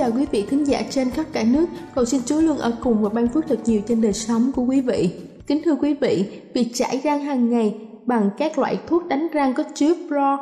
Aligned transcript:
chào 0.00 0.10
quý 0.16 0.26
vị 0.30 0.44
thính 0.50 0.66
giả 0.66 0.82
trên 0.90 1.10
khắp 1.10 1.26
cả 1.32 1.44
nước. 1.44 1.66
Cầu 1.94 2.04
xin 2.04 2.20
Chúa 2.26 2.40
luôn 2.40 2.58
ở 2.58 2.72
cùng 2.80 3.02
và 3.02 3.08
ban 3.08 3.28
phước 3.28 3.44
thật 3.48 3.58
nhiều 3.64 3.80
trên 3.88 4.00
đời 4.00 4.12
sống 4.12 4.52
của 4.52 4.62
quý 4.62 4.80
vị. 4.80 5.10
Kính 5.46 5.62
thưa 5.64 5.74
quý 5.74 5.94
vị, 5.94 6.24
việc 6.54 6.70
chải 6.74 7.00
răng 7.04 7.20
hàng 7.20 7.50
ngày 7.50 7.74
bằng 8.06 8.30
các 8.38 8.58
loại 8.58 8.78
thuốc 8.86 9.06
đánh 9.06 9.28
răng 9.32 9.54
có 9.54 9.64
chứa 9.74 9.94
fluor 10.08 10.36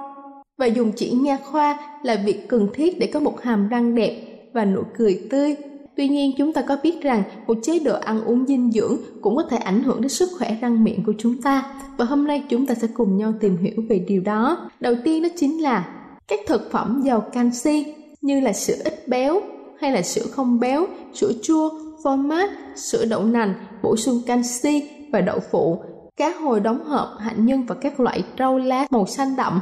và 0.59 0.67
dùng 0.67 0.93
chỉ 0.97 1.11
nha 1.11 1.39
khoa 1.45 1.79
là 2.03 2.17
việc 2.27 2.49
cần 2.49 2.69
thiết 2.75 2.99
để 2.99 3.07
có 3.07 3.21
một 3.21 3.43
hàm 3.43 3.69
răng 3.69 3.95
đẹp 3.95 4.23
và 4.53 4.65
nụ 4.65 4.83
cười 4.99 5.27
tươi. 5.31 5.57
Tuy 5.97 6.09
nhiên 6.09 6.33
chúng 6.39 6.53
ta 6.53 6.63
có 6.63 6.77
biết 6.83 7.03
rằng 7.03 7.23
một 7.47 7.59
chế 7.63 7.79
độ 7.79 7.99
ăn 8.01 8.25
uống 8.25 8.47
dinh 8.47 8.73
dưỡng 8.73 8.97
cũng 9.21 9.37
có 9.37 9.43
thể 9.51 9.57
ảnh 9.57 9.83
hưởng 9.83 10.01
đến 10.01 10.09
sức 10.09 10.29
khỏe 10.39 10.57
răng 10.61 10.85
miệng 10.85 11.05
của 11.05 11.15
chúng 11.19 11.43
ta. 11.43 11.81
Và 11.97 12.05
hôm 12.05 12.27
nay 12.27 12.45
chúng 12.49 12.67
ta 12.67 12.75
sẽ 12.75 12.89
cùng 12.95 13.17
nhau 13.17 13.33
tìm 13.41 13.57
hiểu 13.57 13.85
về 13.89 13.99
điều 13.99 14.23
đó. 14.23 14.71
Đầu 14.81 14.95
tiên 15.05 15.23
đó 15.23 15.29
chính 15.37 15.63
là 15.63 15.89
các 16.29 16.41
thực 16.47 16.71
phẩm 16.73 17.03
giàu 17.05 17.21
canxi 17.21 17.98
như 18.21 18.41
là 18.41 18.53
sữa 18.53 18.77
ít 18.85 19.09
béo 19.09 19.41
hay 19.81 19.93
là 19.93 20.03
sữa 20.03 20.25
không 20.31 20.61
béo, 20.61 20.87
sữa 21.15 21.33
chua, 21.43 21.71
phô 22.05 22.17
mát, 22.17 22.51
sữa 22.77 23.05
đậu 23.05 23.23
nành, 23.23 23.55
bổ 23.83 23.97
sung 23.97 24.23
canxi 24.27 24.91
và 25.13 25.21
đậu 25.21 25.39
phụ, 25.51 25.83
cá 26.17 26.31
hồi 26.31 26.61
đóng 26.61 26.85
hộp, 26.85 27.09
hạnh 27.19 27.47
nhân 27.47 27.65
và 27.67 27.75
các 27.75 28.01
loại 28.01 28.25
rau 28.39 28.59
lá 28.59 28.87
màu 28.91 29.07
xanh 29.07 29.37
đậm 29.37 29.61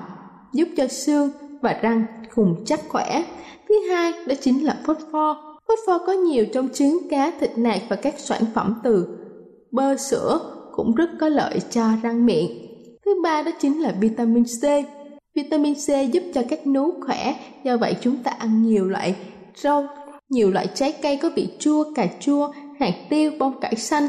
giúp 0.53 0.69
cho 0.77 0.89
xương 0.89 1.31
và 1.62 1.78
răng 1.83 2.05
cùng 2.34 2.65
chắc 2.66 2.81
khỏe. 2.89 3.25
Thứ 3.69 3.75
hai 3.91 4.12
đó 4.27 4.34
chính 4.41 4.65
là 4.65 4.77
phốt 4.87 4.97
pho. 5.12 5.43
Phốt 5.69 5.78
pho 5.87 5.99
có 6.06 6.12
nhiều 6.12 6.47
trong 6.53 6.69
trứng 6.69 6.99
cá, 7.11 7.33
thịt 7.41 7.59
nạc 7.59 7.81
và 7.89 7.97
các 7.97 8.15
sản 8.19 8.43
phẩm 8.55 8.81
từ 8.84 9.06
bơ 9.71 9.97
sữa 9.97 10.41
cũng 10.72 10.95
rất 10.95 11.11
có 11.21 11.28
lợi 11.28 11.61
cho 11.71 11.89
răng 12.03 12.27
miệng. 12.27 12.66
Thứ 13.05 13.21
ba 13.22 13.43
đó 13.43 13.50
chính 13.59 13.83
là 13.83 13.95
vitamin 14.00 14.45
C. 14.45 14.62
Vitamin 15.37 15.75
C 15.75 16.13
giúp 16.13 16.23
cho 16.35 16.43
các 16.49 16.67
nú 16.67 16.91
khỏe, 17.07 17.35
do 17.65 17.77
vậy 17.77 17.97
chúng 18.01 18.17
ta 18.17 18.31
ăn 18.31 18.63
nhiều 18.63 18.89
loại 18.89 19.15
rau, 19.57 19.87
nhiều 20.29 20.51
loại 20.51 20.67
trái 20.75 20.93
cây 21.03 21.19
có 21.23 21.31
vị 21.37 21.49
chua, 21.59 21.95
cà 21.95 22.07
chua, 22.21 22.53
hạt 22.81 22.95
tiêu, 23.11 23.33
bông 23.39 23.61
cải 23.61 23.77
xanh, 23.77 24.09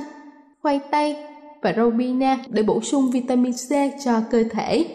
khoai 0.61 0.79
tây 0.91 1.15
và 1.61 1.73
rau 1.77 1.89
bina 1.89 2.37
để 2.49 2.63
bổ 2.63 2.81
sung 2.81 3.11
vitamin 3.11 3.53
C 3.53 3.71
cho 4.05 4.21
cơ 4.31 4.43
thể. 4.51 4.85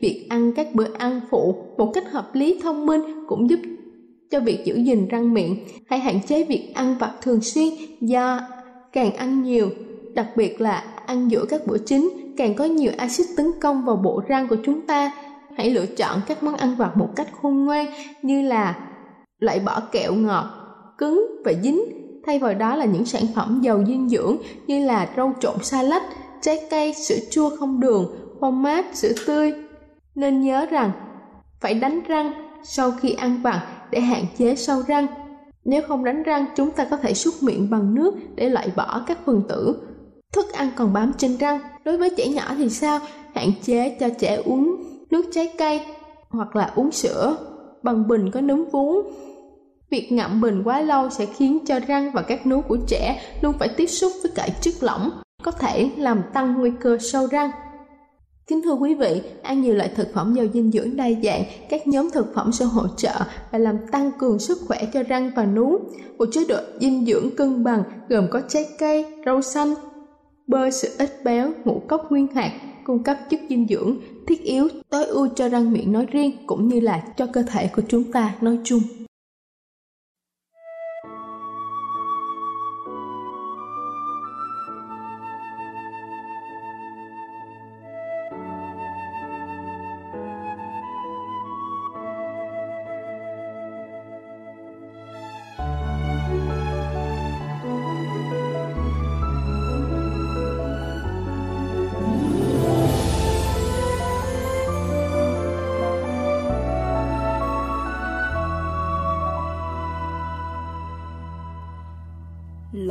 Việc 0.00 0.26
ăn 0.28 0.52
các 0.56 0.74
bữa 0.74 0.88
ăn 0.98 1.20
phụ 1.30 1.54
một 1.76 1.90
cách 1.94 2.12
hợp 2.12 2.34
lý 2.34 2.60
thông 2.62 2.86
minh 2.86 3.02
cũng 3.28 3.50
giúp 3.50 3.60
cho 4.30 4.40
việc 4.40 4.64
giữ 4.64 4.76
gìn 4.76 5.08
răng 5.08 5.34
miệng. 5.34 5.56
Hãy 5.86 5.98
hạn 5.98 6.20
chế 6.28 6.44
việc 6.44 6.72
ăn 6.74 6.96
vặt 6.98 7.12
thường 7.22 7.40
xuyên 7.40 7.68
do 8.00 8.40
càng 8.92 9.16
ăn 9.16 9.42
nhiều, 9.42 9.70
đặc 10.14 10.26
biệt 10.36 10.60
là 10.60 10.84
ăn 11.06 11.30
giữa 11.30 11.44
các 11.44 11.66
bữa 11.66 11.78
chính 11.78 12.10
càng 12.36 12.54
có 12.54 12.64
nhiều 12.64 12.92
axit 12.96 13.26
tấn 13.36 13.46
công 13.60 13.84
vào 13.84 13.96
bộ 13.96 14.22
răng 14.28 14.48
của 14.48 14.56
chúng 14.64 14.80
ta 14.80 15.12
hãy 15.56 15.70
lựa 15.70 15.86
chọn 15.86 16.20
các 16.26 16.42
món 16.42 16.56
ăn 16.56 16.76
vặt 16.76 16.96
một 16.96 17.08
cách 17.16 17.28
khôn 17.42 17.64
ngoan 17.64 17.86
như 18.22 18.42
là 18.42 18.78
loại 19.38 19.60
bỏ 19.60 19.80
kẹo 19.92 20.14
ngọt, 20.14 20.44
cứng 20.98 21.42
và 21.44 21.52
dính. 21.62 21.82
Thay 22.26 22.38
vào 22.38 22.54
đó 22.54 22.76
là 22.76 22.84
những 22.84 23.04
sản 23.04 23.22
phẩm 23.34 23.60
giàu 23.62 23.84
dinh 23.86 24.08
dưỡng 24.08 24.36
như 24.66 24.86
là 24.86 25.08
rau 25.16 25.34
trộn 25.40 25.54
salad, 25.62 26.02
trái 26.40 26.60
cây, 26.70 26.94
sữa 26.94 27.18
chua 27.30 27.56
không 27.56 27.80
đường, 27.80 28.14
phô 28.40 28.50
mát, 28.50 28.96
sữa 28.96 29.12
tươi. 29.26 29.52
Nên 30.14 30.40
nhớ 30.40 30.66
rằng 30.70 30.90
phải 31.60 31.74
đánh 31.74 32.00
răng 32.08 32.32
sau 32.62 32.90
khi 32.90 33.12
ăn 33.12 33.42
vặt 33.42 33.66
để 33.90 34.00
hạn 34.00 34.24
chế 34.38 34.54
sâu 34.54 34.82
răng. 34.86 35.06
Nếu 35.64 35.82
không 35.88 36.04
đánh 36.04 36.22
răng, 36.22 36.44
chúng 36.56 36.70
ta 36.70 36.84
có 36.84 36.96
thể 36.96 37.14
súc 37.14 37.34
miệng 37.40 37.70
bằng 37.70 37.94
nước 37.94 38.14
để 38.34 38.48
loại 38.48 38.68
bỏ 38.76 39.04
các 39.06 39.18
phần 39.26 39.42
tử 39.48 39.88
thức 40.32 40.52
ăn 40.52 40.70
còn 40.76 40.92
bám 40.92 41.12
trên 41.18 41.36
răng. 41.36 41.60
Đối 41.84 41.98
với 41.98 42.10
trẻ 42.16 42.28
nhỏ 42.28 42.54
thì 42.56 42.70
sao? 42.70 43.00
Hạn 43.34 43.50
chế 43.62 43.96
cho 44.00 44.08
trẻ 44.18 44.42
uống 44.44 44.81
nước 45.12 45.26
trái 45.32 45.52
cây 45.58 45.80
hoặc 46.28 46.56
là 46.56 46.72
uống 46.74 46.92
sữa 46.92 47.36
bằng 47.82 48.08
bình 48.08 48.30
có 48.30 48.40
núm 48.40 48.64
vú. 48.72 49.02
Việc 49.90 50.12
ngậm 50.12 50.40
bình 50.40 50.62
quá 50.64 50.80
lâu 50.80 51.10
sẽ 51.10 51.26
khiến 51.26 51.58
cho 51.66 51.80
răng 51.80 52.12
và 52.12 52.22
các 52.22 52.46
núm 52.46 52.62
của 52.62 52.78
trẻ 52.88 53.22
luôn 53.40 53.52
phải 53.58 53.68
tiếp 53.76 53.86
xúc 53.86 54.12
với 54.22 54.32
cả 54.34 54.48
chất 54.60 54.74
lỏng, 54.80 55.10
có 55.42 55.50
thể 55.50 55.90
làm 55.96 56.22
tăng 56.32 56.54
nguy 56.58 56.70
cơ 56.80 56.98
sâu 57.00 57.26
răng. 57.26 57.50
Kính 58.46 58.62
thưa 58.62 58.72
quý 58.72 58.94
vị, 58.94 59.22
ăn 59.42 59.62
nhiều 59.62 59.74
loại 59.74 59.90
thực 59.96 60.14
phẩm 60.14 60.34
giàu 60.34 60.46
dinh 60.54 60.70
dưỡng 60.70 60.96
đa 60.96 61.06
dạng, 61.22 61.42
các 61.68 61.86
nhóm 61.86 62.10
thực 62.10 62.34
phẩm 62.34 62.52
sẽ 62.52 62.64
hỗ 62.64 62.88
trợ 62.96 63.14
và 63.50 63.58
làm 63.58 63.78
tăng 63.92 64.10
cường 64.18 64.38
sức 64.38 64.58
khỏe 64.68 64.78
cho 64.92 65.02
răng 65.02 65.30
và 65.36 65.46
nú. 65.46 65.78
Một 66.18 66.28
chế 66.32 66.44
độ 66.48 66.58
dinh 66.80 67.06
dưỡng 67.06 67.36
cân 67.36 67.64
bằng 67.64 67.82
gồm 68.08 68.26
có 68.30 68.40
trái 68.48 68.66
cây, 68.78 69.06
rau 69.26 69.42
xanh, 69.42 69.74
bơ 70.46 70.70
sữa 70.70 70.88
ít 70.98 71.24
béo, 71.24 71.50
ngũ 71.64 71.82
cốc 71.88 72.10
nguyên 72.10 72.26
hạt, 72.26 72.52
cung 72.84 73.02
cấp 73.02 73.18
chất 73.30 73.40
dinh 73.48 73.66
dưỡng, 73.68 73.96
thiết 74.26 74.42
yếu, 74.42 74.68
tối 74.90 75.04
ưu 75.04 75.28
cho 75.36 75.48
răng 75.48 75.72
miệng 75.72 75.92
nói 75.92 76.06
riêng 76.10 76.32
cũng 76.46 76.68
như 76.68 76.80
là 76.80 77.02
cho 77.16 77.26
cơ 77.26 77.42
thể 77.42 77.70
của 77.76 77.82
chúng 77.88 78.12
ta 78.12 78.34
nói 78.40 78.58
chung. 78.64 78.80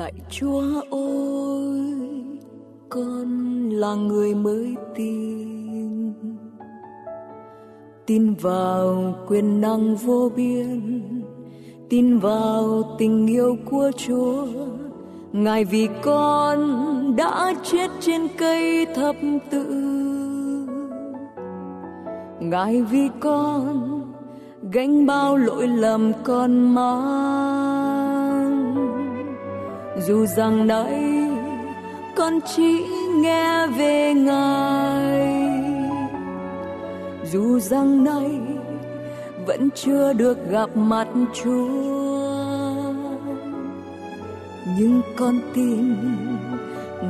Lạy 0.01 0.13
chúa 0.29 0.63
ôi, 0.89 1.79
con 2.89 3.29
là 3.69 3.95
người 3.95 4.35
mới 4.35 4.75
tin. 4.95 6.13
Tin 8.05 8.33
vào 8.33 9.15
quyền 9.27 9.61
năng 9.61 9.95
vô 9.95 10.31
biên 10.35 11.01
tin 11.89 12.19
vào 12.19 12.83
tình 12.97 13.27
yêu 13.27 13.57
của 13.65 13.91
chúa. 13.97 14.47
Ngài 15.31 15.65
vì 15.65 15.87
con 16.01 16.59
đã 17.15 17.53
chết 17.63 17.91
trên 17.99 18.21
cây 18.37 18.85
thập 18.95 19.15
tự. 19.49 19.65
Ngài 22.39 22.81
vì 22.81 23.09
con 23.19 24.01
gánh 24.71 25.05
bao 25.05 25.37
lỗi 25.37 25.67
lầm 25.67 26.11
con 26.23 26.75
mang 26.75 27.50
dù 30.07 30.25
rằng 30.25 30.67
nay 30.67 31.27
con 32.15 32.39
chỉ 32.55 32.83
nghe 33.15 33.67
về 33.67 34.13
ngài, 34.13 35.27
dù 37.31 37.59
rằng 37.59 38.03
nay 38.03 38.39
vẫn 39.47 39.69
chưa 39.75 40.13
được 40.13 40.37
gặp 40.49 40.77
mặt 40.77 41.07
chúa, 41.33 42.93
nhưng 44.79 45.01
con 45.17 45.39
tin 45.53 45.95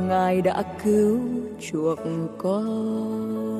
ngài 0.08 0.42
đã 0.42 0.62
cứu 0.84 1.18
chuộc 1.60 1.98
con. 2.38 3.51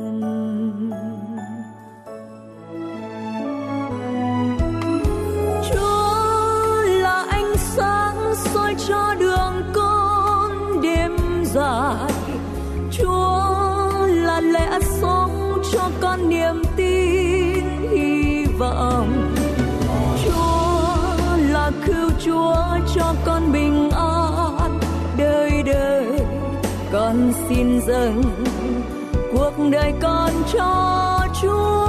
Lẽ 14.63 14.79
sống 15.01 15.63
cho 15.73 15.91
con 16.01 16.29
niềm 16.29 16.63
tin, 16.77 17.65
hy 17.91 18.45
vọng. 18.59 19.35
Chúa 20.25 21.37
là 21.53 21.71
cứu 21.87 22.11
chúa 22.25 22.57
cho 22.95 23.15
con 23.25 23.53
bình 23.53 23.91
an. 23.91 24.79
Đời 25.19 25.63
đời 25.63 26.07
con 26.93 27.33
xin 27.49 27.81
dâng 27.87 28.23
cuộc 29.33 29.53
đời 29.71 29.93
con 30.01 30.31
cho 30.53 31.19
chúa. 31.43 31.89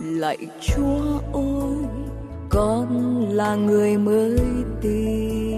Lạy 0.00 0.38
chúa 0.60 1.18
ơi, 1.32 1.76
con 2.48 2.88
là 3.30 3.54
người 3.54 3.98
mới 3.98 4.38
tin 4.82 5.51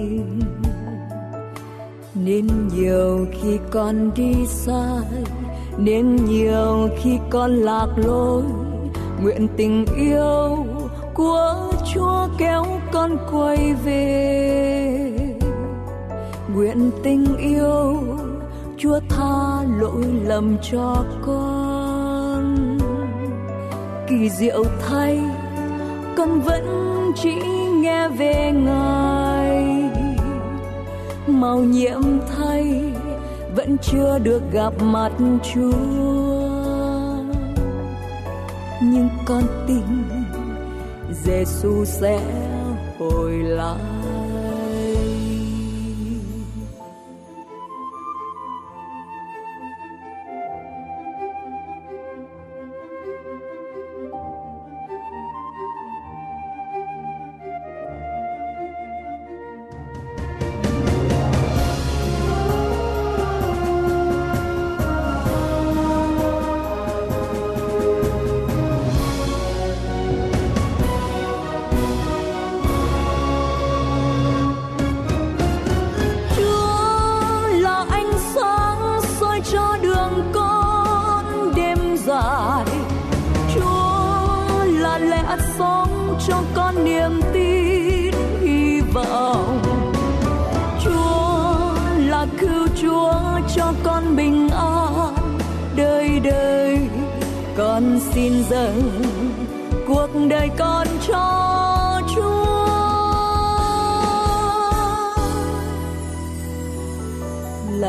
nên 2.24 2.68
nhiều 2.68 3.26
khi 3.32 3.58
con 3.70 4.10
đi 4.14 4.46
sai, 4.46 5.24
nên 5.78 6.16
nhiều 6.16 6.88
khi 7.02 7.18
con 7.30 7.50
lạc 7.50 7.86
lối. 7.96 8.42
Nguyện 9.22 9.48
tình 9.56 9.84
yêu 9.96 10.66
của 11.14 11.70
chúa 11.94 12.28
kéo 12.38 12.64
con 12.92 13.16
quay 13.32 13.74
về. 13.84 15.12
Nguyện 16.54 16.90
tình 17.02 17.36
yêu 17.36 18.02
chúa 18.78 19.00
tha 19.08 19.64
lỗi 19.80 20.04
lầm 20.24 20.56
cho 20.72 21.04
con. 21.26 22.78
Kỳ 24.08 24.30
diệu 24.30 24.64
thay, 24.88 25.20
con 26.16 26.40
vẫn 26.40 26.64
chỉ 27.16 27.34
nghe 27.80 28.08
về 28.08 28.52
ngài 28.52 29.13
màu 31.26 31.58
nhiệm 31.58 32.02
thay, 32.36 32.82
vẫn 33.56 33.76
chưa 33.82 34.18
được 34.18 34.42
gặp 34.52 34.72
mặt 34.82 35.12
chúa. 35.54 36.44
Nhưng 38.82 39.08
con 39.26 39.42
tin 39.66 40.04
Giêsu 41.24 41.84
sẽ 41.84 42.20
hồi 42.98 43.32
lại. 43.32 43.93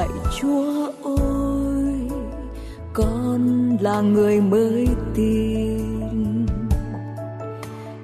Lạy 0.06 0.20
chúa 0.42 0.92
ơi, 1.04 2.10
con 2.94 3.78
là 3.82 4.02
người 4.02 4.42
mới 4.42 4.88
tin. 5.16 6.46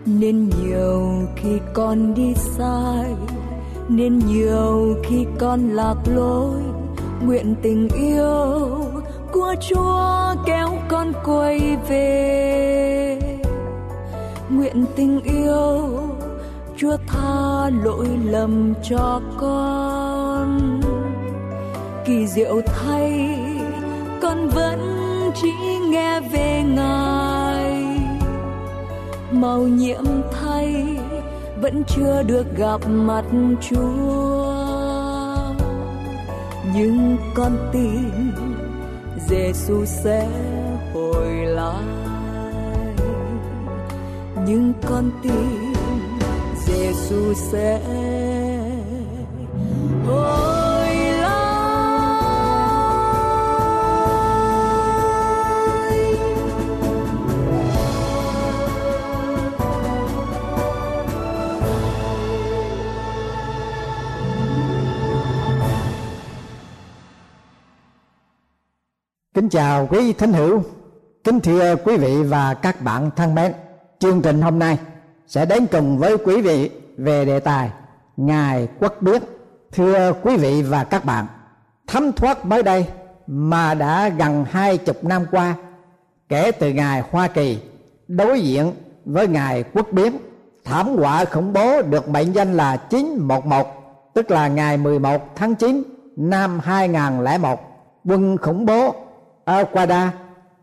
Nên 0.05 0.49
nhiều 0.49 1.27
khi 1.35 1.59
con 1.73 2.13
đi 2.13 2.33
sai, 2.35 3.15
nên 3.89 4.19
nhiều 4.19 4.95
khi 5.03 5.25
con 5.39 5.69
lạc 5.69 5.95
lối. 6.15 6.61
Nguyện 7.25 7.55
tình 7.61 7.87
yêu 7.89 8.59
của 9.31 9.55
chúa 9.69 10.35
kéo 10.45 10.69
con 10.89 11.13
quay 11.25 11.77
về. 11.89 13.19
Nguyện 14.49 14.85
tình 14.95 15.21
yêu 15.21 15.89
chúa 16.77 16.97
tha 17.07 17.69
lỗi 17.83 18.07
lầm 18.25 18.73
cho 18.89 19.21
con 19.37 20.00
kỳ 22.11 22.27
diệu 22.27 22.61
thay, 22.61 23.37
con 24.21 24.49
vẫn 24.49 24.79
chỉ 25.41 25.51
nghe 25.89 26.19
về 26.19 26.63
ngài. 26.75 27.85
Màu 29.31 29.59
nhiệm 29.59 30.03
thay 30.31 30.97
vẫn 31.61 31.83
chưa 31.87 32.23
được 32.23 32.57
gặp 32.57 32.81
mặt 32.87 33.25
chúa. 33.61 34.55
Nhưng 36.75 37.17
con 37.35 37.57
tin 37.71 38.31
Giêsu 39.29 39.85
sẽ 39.85 40.27
hồi 40.93 41.31
lại. 41.31 41.83
Nhưng 44.47 44.73
con 44.89 45.11
tin 45.23 45.73
Giêsu 46.65 47.33
sẽ 47.51 47.79
chào 69.51 69.87
quý 69.91 70.13
thính 70.13 70.33
hữu, 70.33 70.63
kính 71.23 71.39
thưa 71.39 71.75
quý 71.75 71.97
vị 71.97 72.23
và 72.23 72.53
các 72.53 72.81
bạn 72.81 73.09
thân 73.15 73.35
mến. 73.35 73.53
Chương 73.99 74.21
trình 74.21 74.41
hôm 74.41 74.59
nay 74.59 74.77
sẽ 75.27 75.45
đến 75.45 75.65
cùng 75.71 75.97
với 75.97 76.17
quý 76.17 76.41
vị 76.41 76.69
về 76.97 77.25
đề 77.25 77.39
tài 77.39 77.69
Ngài 78.17 78.67
quốc 78.79 79.01
biết. 79.01 79.21
Thưa 79.71 80.13
quý 80.23 80.37
vị 80.37 80.61
và 80.61 80.83
các 80.83 81.05
bạn, 81.05 81.25
thấm 81.87 82.11
thoát 82.11 82.45
mới 82.45 82.63
đây 82.63 82.85
mà 83.27 83.73
đã 83.73 84.09
gần 84.09 84.45
hai 84.49 84.77
chục 84.77 85.03
năm 85.03 85.25
qua 85.31 85.55
kể 86.29 86.51
từ 86.51 86.69
ngày 86.69 87.03
Hoa 87.11 87.27
Kỳ 87.27 87.59
đối 88.07 88.41
diện 88.41 88.73
với 89.05 89.27
ngày 89.27 89.63
quốc 89.73 89.87
biến 89.91 90.17
thảm 90.63 90.87
họa 90.87 91.25
khủng 91.25 91.53
bố 91.53 91.81
được 91.81 92.09
mệnh 92.09 92.31
danh 92.31 92.53
là 92.53 92.77
911 92.77 93.67
tức 94.13 94.31
là 94.31 94.47
ngày 94.47 94.77
11 94.77 95.35
tháng 95.35 95.55
9 95.55 95.83
năm 96.15 96.59
2001 96.59 97.59
quân 98.05 98.37
khủng 98.37 98.65
bố 98.65 98.95
Aquada 99.45 100.11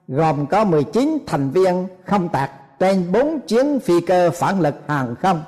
gồm 0.09 0.47
có 0.47 0.65
19 0.65 1.19
thành 1.27 1.51
viên 1.51 1.87
không 2.05 2.29
tạc 2.29 2.51
trên 2.79 3.13
bốn 3.13 3.41
chuyến 3.49 3.81
phi 3.81 4.01
cơ 4.01 4.31
phản 4.31 4.61
lực 4.61 4.75
hàng 4.87 5.15
không. 5.15 5.43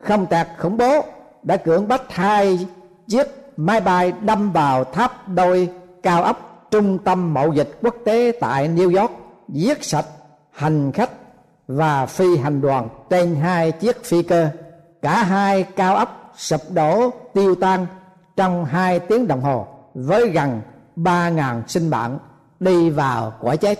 Không 0.00 0.26
tạc 0.26 0.48
khủng 0.58 0.76
bố 0.76 1.04
đã 1.42 1.56
cưỡng 1.56 1.88
bắt 1.88 2.02
hai 2.08 2.66
chiếc 3.08 3.26
máy 3.56 3.80
bay 3.80 4.12
đâm 4.12 4.52
vào 4.52 4.84
tháp 4.84 5.28
đôi 5.28 5.68
cao 6.02 6.22
ốc 6.22 6.66
trung 6.70 6.98
tâm 6.98 7.34
mậu 7.34 7.52
dịch 7.52 7.78
quốc 7.82 7.94
tế 8.04 8.32
tại 8.40 8.68
New 8.68 9.00
York, 9.00 9.12
giết 9.48 9.84
sạch 9.84 10.06
hành 10.50 10.92
khách 10.92 11.10
và 11.68 12.06
phi 12.06 12.36
hành 12.36 12.60
đoàn 12.60 12.88
trên 13.10 13.34
hai 13.34 13.72
chiếc 13.72 14.04
phi 14.04 14.22
cơ. 14.22 14.48
Cả 15.02 15.24
hai 15.24 15.62
cao 15.62 15.96
ốc 15.96 16.32
sụp 16.36 16.60
đổ 16.70 17.10
tiêu 17.34 17.54
tan 17.54 17.86
trong 18.36 18.64
hai 18.64 19.00
tiếng 19.00 19.28
đồng 19.28 19.40
hồ 19.40 19.66
với 19.94 20.28
gần 20.28 20.60
ba 20.96 21.28
ngàn 21.28 21.62
sinh 21.68 21.88
mạng 21.88 22.18
đi 22.60 22.90
vào 22.90 23.32
quả 23.40 23.56
chết. 23.56 23.78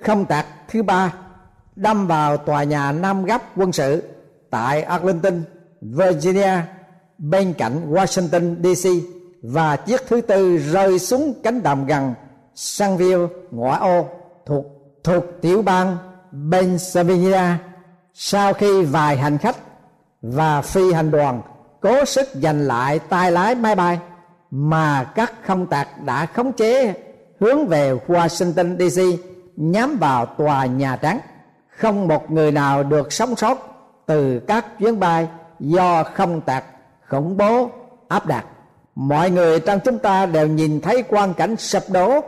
Không 0.00 0.24
tạc 0.24 0.46
thứ 0.68 0.82
ba. 0.82 1.12
Đâm 1.76 2.06
vào 2.06 2.36
tòa 2.36 2.62
nhà 2.62 2.92
Nam 2.92 3.24
gấp 3.24 3.42
quân 3.56 3.72
sự 3.72 4.02
tại 4.50 4.82
Arlington, 4.82 5.42
Virginia 5.80 6.52
bên 7.18 7.52
cạnh 7.52 7.92
Washington 7.92 8.74
DC 8.74 8.88
và 9.42 9.76
chiếc 9.76 10.00
thứ 10.08 10.20
tư 10.20 10.58
rơi 10.58 10.98
xuống 10.98 11.34
cánh 11.42 11.62
đồng 11.62 11.86
gần 11.86 12.14
Sanville 12.54 13.26
ngoại 13.50 13.80
ô 13.80 14.08
thuộc 14.46 14.64
thuộc 15.04 15.24
tiểu 15.42 15.62
bang 15.62 15.96
Pennsylvania. 16.52 17.42
Sau 18.14 18.52
khi 18.52 18.82
vài 18.84 19.16
hành 19.16 19.38
khách 19.38 19.56
và 20.22 20.62
phi 20.62 20.92
hành 20.92 21.10
đoàn 21.10 21.42
cố 21.80 22.04
sức 22.04 22.28
giành 22.34 22.60
lại 22.60 22.98
tay 22.98 23.32
lái 23.32 23.54
máy 23.54 23.74
bay 23.74 23.98
mà 24.50 25.04
các 25.04 25.32
không 25.42 25.66
tạc 25.66 26.02
đã 26.04 26.26
khống 26.26 26.52
chế 26.52 26.94
hướng 27.40 27.66
về 27.66 27.94
Washington 28.06 28.88
DC 28.88 29.02
nhắm 29.56 29.98
vào 29.98 30.26
tòa 30.26 30.66
nhà 30.66 30.96
trắng. 30.96 31.20
Không 31.68 32.08
một 32.08 32.30
người 32.30 32.52
nào 32.52 32.82
được 32.82 33.12
sống 33.12 33.36
sót 33.36 33.58
từ 34.06 34.38
các 34.38 34.78
chuyến 34.78 35.00
bay 35.00 35.28
do 35.60 36.02
không 36.02 36.40
tạc, 36.40 36.64
khủng 37.08 37.36
bố, 37.36 37.70
áp 38.08 38.26
đặt. 38.26 38.44
Mọi 38.94 39.30
người 39.30 39.60
trong 39.60 39.80
chúng 39.84 39.98
ta 39.98 40.26
đều 40.26 40.46
nhìn 40.46 40.80
thấy 40.80 41.04
quan 41.08 41.34
cảnh 41.34 41.56
sập 41.56 41.82
đổ, 41.92 42.20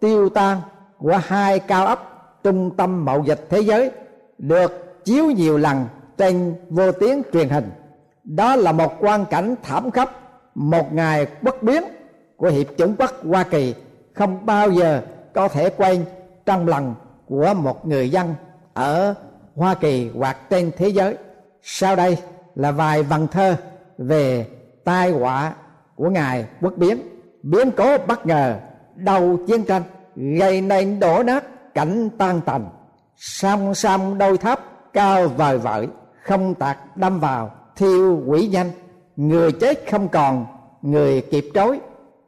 tiêu 0.00 0.28
tan 0.28 0.60
của 0.98 1.20
hai 1.24 1.58
cao 1.58 1.86
ấp 1.86 2.00
trung 2.44 2.70
tâm 2.76 3.04
mậu 3.04 3.24
dịch 3.24 3.46
thế 3.50 3.60
giới, 3.60 3.90
được 4.38 5.04
chiếu 5.04 5.24
nhiều 5.24 5.58
lần 5.58 5.86
trên 6.16 6.54
vô 6.68 6.92
tuyến 6.92 7.22
truyền 7.32 7.48
hình. 7.48 7.70
Đó 8.24 8.56
là 8.56 8.72
một 8.72 8.92
quan 9.00 9.24
cảnh 9.24 9.54
thảm 9.62 9.90
khốc, 9.90 10.10
một 10.54 10.92
ngày 10.92 11.26
bất 11.42 11.62
biến 11.62 11.82
của 12.36 12.48
hiệp 12.48 12.66
chủng 12.78 12.96
quốc 12.98 13.12
hoa 13.24 13.42
kỳ 13.42 13.74
không 14.16 14.46
bao 14.46 14.70
giờ 14.70 15.02
có 15.34 15.48
thể 15.48 15.70
quen 15.70 16.04
trong 16.46 16.68
lòng 16.68 16.94
của 17.28 17.54
một 17.54 17.86
người 17.86 18.10
dân 18.10 18.34
ở 18.74 19.14
hoa 19.56 19.74
kỳ 19.74 20.10
hoặc 20.14 20.50
trên 20.50 20.70
thế 20.76 20.88
giới. 20.88 21.16
Sau 21.62 21.96
đây 21.96 22.18
là 22.54 22.70
vài 22.70 23.02
vần 23.02 23.26
thơ 23.26 23.56
về 23.98 24.46
tai 24.84 25.10
họa 25.10 25.54
của 25.96 26.10
ngài 26.10 26.46
quốc 26.60 26.72
biến. 26.76 26.98
Biến 27.42 27.70
cố 27.76 27.98
bất 28.06 28.26
ngờ 28.26 28.56
đầu 28.94 29.38
chiến 29.46 29.64
tranh 29.64 29.82
gây 30.16 30.60
nên 30.60 31.00
đổ 31.00 31.22
nát 31.22 31.74
cảnh 31.74 32.08
tan 32.18 32.40
tành. 32.40 32.68
Song 33.16 33.74
song 33.74 34.18
đôi 34.18 34.38
tháp 34.38 34.60
cao 34.92 35.28
vời 35.28 35.58
vợi 35.58 35.88
không 36.22 36.54
tạc 36.54 36.96
đâm 36.96 37.20
vào 37.20 37.50
thiêu 37.76 38.22
quỷ 38.26 38.48
nhanh, 38.48 38.70
người 39.16 39.52
chết 39.52 39.90
không 39.90 40.08
còn 40.08 40.46
người 40.82 41.20
kịp 41.20 41.44
trối. 41.54 41.80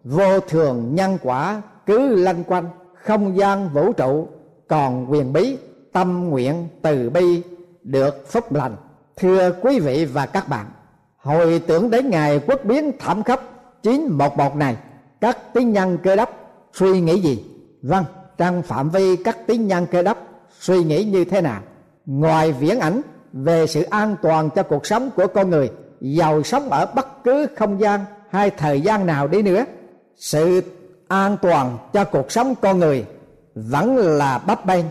Vô 0.04 0.40
thường 0.40 0.94
nhân 0.94 1.18
quả 1.22 1.62
cứ 1.88 2.14
lân 2.16 2.44
quanh, 2.44 2.68
không 2.94 3.38
gian 3.38 3.68
vũ 3.68 3.92
trụ, 3.92 4.28
còn 4.68 5.12
quyền 5.12 5.32
bí, 5.32 5.56
tâm 5.92 6.28
nguyện 6.28 6.68
từ 6.82 7.10
bi 7.10 7.42
được 7.82 8.30
phúc 8.30 8.52
lành. 8.52 8.76
Thưa 9.16 9.52
quý 9.62 9.80
vị 9.80 10.04
và 10.04 10.26
các 10.26 10.48
bạn, 10.48 10.66
hồi 11.16 11.62
tưởng 11.66 11.90
đến 11.90 12.10
ngày 12.10 12.40
quốc 12.46 12.64
biến 12.64 12.92
thảm 12.98 13.22
khốc 13.22 13.42
911 13.82 14.56
này, 14.56 14.76
các 15.20 15.54
tín 15.54 15.72
nhân 15.72 15.98
cơ 16.02 16.16
đốc 16.16 16.30
suy 16.72 17.00
nghĩ 17.00 17.20
gì? 17.20 17.44
Vâng 17.82 18.04
trong 18.38 18.62
phạm 18.62 18.90
vi 18.90 19.16
các 19.16 19.46
tín 19.46 19.66
nhân 19.66 19.86
cơ 19.90 20.02
đốc 20.02 20.18
suy 20.60 20.84
nghĩ 20.84 21.04
như 21.04 21.24
thế 21.24 21.40
nào? 21.40 21.60
Ngoài 22.06 22.52
viễn 22.52 22.80
ảnh 22.80 23.02
về 23.32 23.66
sự 23.66 23.82
an 23.82 24.16
toàn 24.22 24.50
cho 24.50 24.62
cuộc 24.62 24.86
sống 24.86 25.10
của 25.16 25.26
con 25.26 25.50
người, 25.50 25.70
giàu 26.00 26.42
sống 26.42 26.70
ở 26.70 26.86
bất 26.94 27.24
cứ 27.24 27.46
không 27.56 27.80
gian 27.80 28.00
hay 28.30 28.50
thời 28.50 28.80
gian 28.80 29.06
nào 29.06 29.28
đi 29.28 29.42
nữa, 29.42 29.64
sự 30.16 30.62
an 31.08 31.36
toàn 31.42 31.78
cho 31.92 32.04
cuộc 32.04 32.32
sống 32.32 32.54
con 32.60 32.78
người 32.78 33.06
vẫn 33.54 33.96
là 33.96 34.38
bấp 34.38 34.66
bênh, 34.66 34.84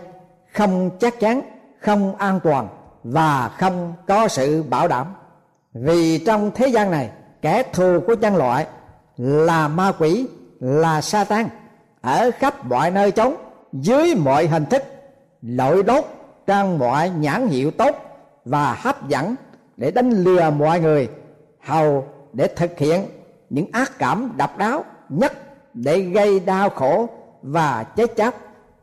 không 0.54 0.90
chắc 1.00 1.20
chắn, 1.20 1.42
không 1.80 2.16
an 2.16 2.40
toàn 2.44 2.68
và 3.04 3.50
không 3.58 3.94
có 4.08 4.28
sự 4.28 4.64
bảo 4.64 4.88
đảm. 4.88 5.08
Vì 5.74 6.24
trong 6.26 6.52
thế 6.56 6.68
gian 6.68 6.92
này, 6.92 7.10
kẻ 7.42 7.64
thù 7.74 8.00
của 8.08 8.16
nhân 8.16 8.36
loại 8.36 8.68
là 9.18 9.68
ma 9.68 9.92
quỷ, 10.00 10.28
là 10.60 11.02
sa 11.02 11.24
tan 11.24 11.50
ở 12.02 12.32
khắp 12.40 12.66
mọi 12.66 12.92
nơi 12.92 13.12
trống 13.12 13.36
dưới 13.74 14.16
mọi 14.16 14.48
hình 14.48 14.66
thức, 14.66 14.84
lội 15.42 15.84
đốt 15.84 16.06
trang 16.48 16.80
mọi 16.80 17.10
nhãn 17.10 17.48
hiệu 17.48 17.72
tốt 17.72 17.96
và 18.46 18.74
hấp 18.74 19.08
dẫn 19.08 19.36
để 19.78 19.92
đánh 19.92 20.10
lừa 20.10 20.50
mọi 20.50 20.80
người, 20.80 21.10
hầu 21.62 22.08
để 22.34 22.48
thực 22.56 22.78
hiện 22.78 23.06
những 23.50 23.66
ác 23.72 23.92
cảm 24.00 24.34
độc 24.38 24.58
đáo 24.58 24.84
nhất 25.10 25.34
để 25.84 26.00
gây 26.00 26.40
đau 26.40 26.70
khổ 26.70 27.10
và 27.42 27.84
chết 27.84 28.16
chóc 28.18 28.34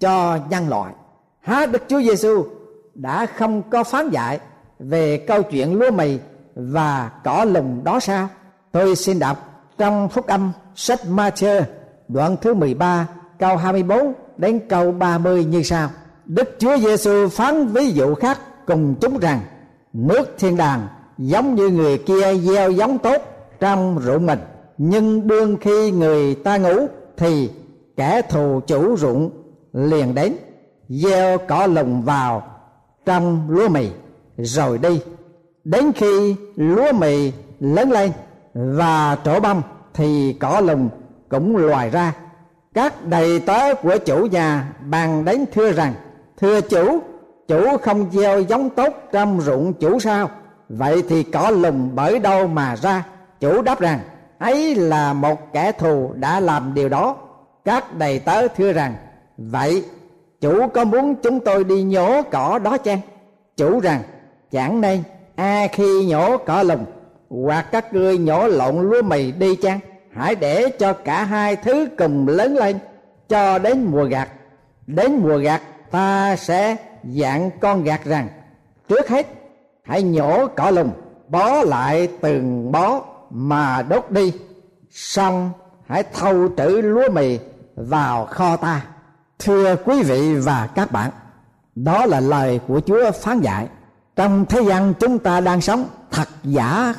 cho 0.01 0.39
nhân 0.51 0.69
loại. 0.69 0.93
Há 1.41 1.67
đức 1.67 1.83
chúa 1.89 2.01
giêsu 2.03 2.45
đã 2.95 3.27
không 3.27 3.63
có 3.71 3.85
phán 3.85 4.11
dạy 4.11 4.39
về 4.79 5.17
câu 5.17 5.43
chuyện 5.43 5.79
lúa 5.79 5.91
mì 5.91 6.19
và 6.55 7.11
cỏ 7.25 7.45
lùng 7.45 7.85
đó 7.85 8.01
sao? 8.01 8.29
Tôi 8.73 8.97
xin 8.97 9.19
đọc 9.19 9.65
trong 9.79 10.09
phúc 10.09 10.27
âm, 10.27 10.53
sách 10.75 11.01
Matthew, 11.09 11.63
đoạn 12.09 12.37
thứ 12.41 12.55
13 12.55 13.09
câu 13.39 13.57
24 13.57 14.13
đến 14.37 14.61
câu 14.69 14.93
30 14.93 15.45
như 15.45 15.63
sau. 15.63 15.89
Đức 16.25 16.57
Chúa 16.59 16.77
Giêsu 16.77 17.29
phán 17.29 17.67
ví 17.67 17.91
dụ 17.91 18.15
khác 18.15 18.39
cùng 18.67 18.95
chúng 19.01 19.19
rằng, 19.19 19.41
nước 19.93 20.35
thiên 20.39 20.57
đàng 20.57 20.89
giống 21.19 21.55
như 21.55 21.69
người 21.69 21.99
kia 21.99 22.35
gieo 22.35 22.71
giống 22.71 22.99
tốt 22.99 23.23
trong 23.61 24.01
ruộng 24.05 24.27
mình 24.27 24.39
nhưng 24.79 25.27
đương 25.27 25.57
khi 25.61 25.91
người 25.91 26.35
ta 26.35 26.57
ngủ 26.57 26.87
thì 27.17 27.51
kẻ 27.97 28.23
thù 28.23 28.61
chủ 28.67 28.97
ruộng 28.97 29.31
liền 29.73 30.15
đến, 30.15 30.37
gieo 30.89 31.39
cỏ 31.49 31.67
lùng 31.67 32.03
vào 32.03 32.43
trong 33.05 33.51
lúa 33.51 33.69
mì. 33.69 33.89
Rồi 34.37 34.79
đi, 34.79 35.01
đến 35.65 35.93
khi 35.93 36.37
lúa 36.57 36.93
mì 36.93 37.33
lớn 37.61 37.91
lên 37.91 38.13
và 38.55 39.19
trổ 39.25 39.41
bông 39.41 39.63
thì 39.95 40.37
cỏ 40.41 40.61
lùng 40.61 40.89
cũng 41.29 41.57
loài 41.57 41.91
ra. 41.91 42.13
Các 42.75 43.07
đầy 43.07 43.41
tớ 43.41 43.75
của 43.75 43.99
chủ 43.99 44.27
nhà 44.27 44.73
bàn 44.91 45.25
đến 45.25 45.45
thưa 45.53 45.73
rằng, 45.73 45.95
thưa 46.37 46.61
chủ 46.61 46.99
chủ 47.49 47.77
không 47.83 48.11
gieo 48.13 48.41
giống 48.41 48.71
tốt 48.71 48.95
trong 49.13 49.41
ruộng 49.41 49.73
chủ 49.73 49.99
sao? 49.99 50.31
Vậy 50.69 51.03
thì 51.09 51.23
cỏ 51.23 51.51
lùng 51.51 51.91
bởi 51.95 52.19
đâu 52.19 52.47
mà 52.47 52.77
ra? 52.77 53.07
Chủ 53.41 53.63
đáp 53.63 53.81
rằng 53.81 54.01
ấy 54.39 54.75
là 54.75 55.13
một 55.13 55.53
kẻ 55.53 55.73
thù 55.73 56.13
đã 56.15 56.41
làm 56.41 56.75
điều 56.75 56.89
đó. 56.89 57.17
Các 57.65 57.95
đầy 57.97 58.19
tớ 58.19 58.49
thưa 58.49 58.73
rằng, 58.73 58.95
vậy, 59.37 59.85
chủ 60.41 60.69
có 60.69 60.85
muốn 60.85 61.15
chúng 61.15 61.41
tôi 61.41 61.65
đi 61.65 61.83
nhổ 61.83 62.23
cỏ 62.23 62.59
đó 62.59 62.79
chăng? 62.79 62.99
Chủ 63.57 63.81
rằng, 63.81 64.03
chẳng 64.51 64.81
nên, 64.81 65.03
a 65.37 65.67
khi 65.73 66.07
nhổ 66.07 66.37
cỏ 66.37 66.63
lùng 66.63 66.85
hoặc 67.29 67.67
các 67.73 67.95
ngươi 67.95 68.19
nhổ 68.19 68.47
lộn 68.47 68.91
lúa 68.91 69.03
mì 69.03 69.33
đi 69.33 69.57
chăng? 69.57 69.81
Hãy 70.11 70.35
để 70.35 70.69
cho 70.79 70.93
cả 70.93 71.25
hai 71.25 71.57
thứ 71.57 71.89
cùng 71.99 72.29
lớn 72.29 72.57
lên, 72.57 72.79
cho 73.29 73.59
đến 73.59 73.85
mùa 73.85 74.05
gặt. 74.05 74.29
Đến 74.87 75.17
mùa 75.23 75.39
gặt, 75.39 75.63
ta 75.91 76.37
sẽ 76.37 76.77
dặn 77.05 77.51
con 77.61 77.85
gạt 77.85 78.01
rằng, 78.05 78.29
trước 78.89 79.09
hết, 79.09 79.27
hãy 79.83 80.03
nhổ 80.03 80.47
cỏ 80.47 80.71
lùng 80.71 80.91
bó 81.29 81.63
lại 81.63 82.09
từng 82.21 82.73
bó 82.73 83.03
mà 83.35 83.83
đốt 83.83 84.11
đi, 84.11 84.33
xong 84.91 85.51
hãy 85.87 86.03
thâu 86.03 86.49
trữ 86.57 86.69
lúa 86.69 87.11
mì 87.13 87.39
vào 87.77 88.27
kho 88.27 88.57
ta. 88.57 88.85
Thưa 89.39 89.77
quý 89.77 90.03
vị 90.03 90.35
và 90.35 90.69
các 90.75 90.93
bạn, 90.93 91.11
đó 91.75 92.07
là 92.07 92.21
lời 92.21 92.61
của 92.69 92.81
chúa 92.87 93.11
phán 93.11 93.41
dạy. 93.41 93.69
Trong 94.17 94.45
thế 94.49 94.63
gian 94.63 94.95
chúng 95.01 95.19
ta 95.19 95.41
đang 95.41 95.61
sống, 95.61 95.85
thật 96.11 96.29
giả, 96.45 96.95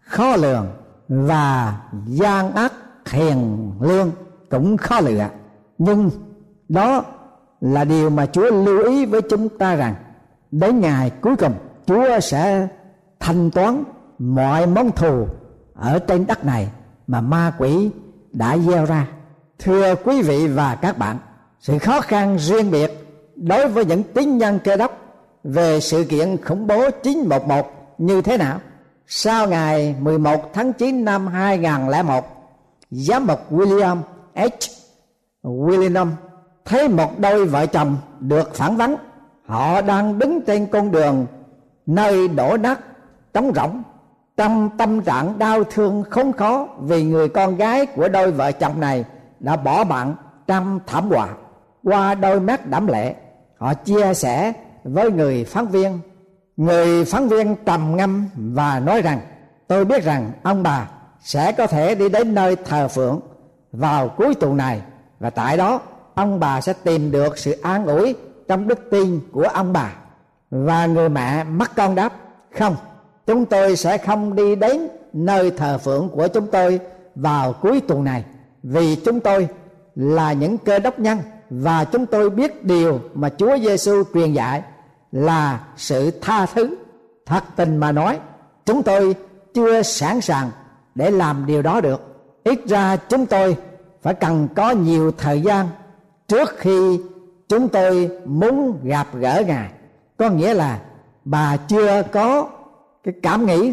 khó 0.00 0.36
lường 0.36 0.66
và 1.08 1.76
gian 2.06 2.52
ác, 2.52 2.72
hiền 3.10 3.70
lương 3.80 4.10
cũng 4.50 4.76
khó 4.76 5.00
lựa 5.00 5.28
nhưng 5.78 6.10
đó 6.68 7.04
là 7.60 7.84
điều 7.84 8.10
mà 8.10 8.26
Chúa 8.26 8.50
lưu 8.50 8.84
ý 8.84 9.06
với 9.06 9.22
chúng 9.22 9.48
ta 9.48 9.74
rằng, 9.74 9.94
đến 10.50 10.80
ngày 10.80 11.10
cuối 11.20 11.36
cùng, 11.36 11.54
Chúa 11.86 12.20
sẽ 12.20 12.68
thanh 13.20 13.50
toán 13.50 13.84
mọi 14.18 14.66
món 14.66 14.90
thù 14.90 15.26
ở 15.76 15.98
trên 15.98 16.26
đất 16.26 16.44
này 16.44 16.68
mà 17.06 17.20
ma 17.20 17.52
quỷ 17.58 17.90
đã 18.32 18.58
gieo 18.58 18.84
ra. 18.84 19.06
Thưa 19.58 19.94
quý 19.94 20.22
vị 20.22 20.46
và 20.46 20.74
các 20.74 20.98
bạn, 20.98 21.18
sự 21.60 21.78
khó 21.78 22.00
khăn 22.00 22.36
riêng 22.38 22.70
biệt 22.70 22.90
đối 23.36 23.68
với 23.68 23.84
những 23.84 24.02
tín 24.02 24.38
nhân 24.38 24.58
cơ 24.64 24.76
đốc 24.76 24.98
về 25.44 25.80
sự 25.80 26.04
kiện 26.04 26.36
khủng 26.44 26.66
bố 26.66 26.90
911 27.02 27.94
như 27.98 28.22
thế 28.22 28.36
nào? 28.36 28.60
Sau 29.06 29.48
ngày 29.48 29.94
11 30.00 30.50
tháng 30.54 30.72
9 30.72 31.04
năm 31.04 31.26
2001, 31.26 32.24
giám 32.90 33.26
mục 33.26 33.52
William 33.52 33.96
H. 34.34 34.44
William 35.42 36.08
thấy 36.64 36.88
một 36.88 37.18
đôi 37.18 37.46
vợ 37.46 37.66
chồng 37.66 37.96
được 38.20 38.54
phản 38.54 38.76
vấn 38.76 38.96
họ 39.46 39.80
đang 39.80 40.18
đứng 40.18 40.40
trên 40.46 40.66
con 40.66 40.90
đường 40.90 41.26
nơi 41.86 42.28
đổ 42.28 42.56
nát 42.56 42.80
trống 43.34 43.52
rỗng 43.54 43.82
trong 44.36 44.70
tâm 44.78 45.00
trạng 45.00 45.38
đau 45.38 45.64
thương 45.64 46.04
không 46.10 46.32
khó 46.32 46.68
vì 46.80 47.04
người 47.04 47.28
con 47.28 47.56
gái 47.56 47.86
của 47.86 48.08
đôi 48.08 48.32
vợ 48.32 48.52
chồng 48.52 48.80
này 48.80 49.04
đã 49.40 49.56
bỏ 49.56 49.84
bạn 49.84 50.14
trong 50.46 50.80
thảm 50.86 51.08
họa. 51.08 51.28
Qua 51.84 52.14
đôi 52.14 52.40
mắt 52.40 52.66
đẫm 52.66 52.86
lệ, 52.86 53.14
họ 53.58 53.74
chia 53.74 54.14
sẻ 54.14 54.52
với 54.84 55.10
người 55.10 55.44
phán 55.44 55.66
viên. 55.66 55.98
Người 56.56 57.04
phán 57.04 57.28
viên 57.28 57.56
trầm 57.66 57.96
ngâm 57.96 58.28
và 58.34 58.80
nói 58.80 59.02
rằng, 59.02 59.20
tôi 59.66 59.84
biết 59.84 60.04
rằng 60.04 60.30
ông 60.42 60.62
bà 60.62 60.88
sẽ 61.20 61.52
có 61.52 61.66
thể 61.66 61.94
đi 61.94 62.08
đến 62.08 62.34
nơi 62.34 62.56
thờ 62.56 62.88
phượng 62.88 63.20
vào 63.72 64.08
cuối 64.08 64.34
tuần 64.34 64.56
này 64.56 64.82
và 65.20 65.30
tại 65.30 65.56
đó 65.56 65.80
ông 66.14 66.40
bà 66.40 66.60
sẽ 66.60 66.72
tìm 66.84 67.10
được 67.10 67.38
sự 67.38 67.52
an 67.52 67.86
ủi 67.86 68.14
trong 68.48 68.68
đức 68.68 68.78
tin 68.90 69.20
của 69.32 69.48
ông 69.54 69.72
bà. 69.72 69.92
Và 70.50 70.86
người 70.86 71.08
mẹ 71.08 71.44
mắt 71.44 71.70
con 71.76 71.94
đáp, 71.94 72.12
không 72.58 72.76
chúng 73.26 73.46
tôi 73.46 73.76
sẽ 73.76 73.98
không 73.98 74.34
đi 74.34 74.56
đến 74.56 74.88
nơi 75.12 75.50
thờ 75.50 75.78
phượng 75.78 76.08
của 76.08 76.28
chúng 76.28 76.46
tôi 76.46 76.80
vào 77.14 77.52
cuối 77.52 77.80
tuần 77.80 78.04
này 78.04 78.24
vì 78.62 78.96
chúng 78.96 79.20
tôi 79.20 79.48
là 79.94 80.32
những 80.32 80.58
cơ 80.58 80.78
đốc 80.78 80.98
nhân 80.98 81.18
và 81.50 81.84
chúng 81.84 82.06
tôi 82.06 82.30
biết 82.30 82.64
điều 82.64 83.00
mà 83.14 83.28
Chúa 83.38 83.58
Giêsu 83.58 84.02
truyền 84.14 84.32
dạy 84.32 84.62
là 85.12 85.60
sự 85.76 86.10
tha 86.10 86.46
thứ. 86.46 86.76
Thật 87.26 87.44
tình 87.56 87.76
mà 87.76 87.92
nói, 87.92 88.18
chúng 88.66 88.82
tôi 88.82 89.14
chưa 89.54 89.82
sẵn 89.82 90.20
sàng 90.20 90.50
để 90.94 91.10
làm 91.10 91.46
điều 91.46 91.62
đó 91.62 91.80
được. 91.80 92.00
Ít 92.44 92.60
ra 92.66 92.96
chúng 92.96 93.26
tôi 93.26 93.56
phải 94.02 94.14
cần 94.14 94.48
có 94.56 94.70
nhiều 94.70 95.12
thời 95.18 95.40
gian 95.40 95.68
trước 96.28 96.54
khi 96.58 97.00
chúng 97.48 97.68
tôi 97.68 98.10
muốn 98.24 98.78
gặp 98.82 99.06
gỡ 99.14 99.42
ngài 99.46 99.70
có 100.16 100.30
nghĩa 100.30 100.54
là 100.54 100.80
bà 101.24 101.56
chưa 101.56 102.02
có 102.12 102.48
cái 103.06 103.14
cảm 103.22 103.46
nghĩ 103.46 103.72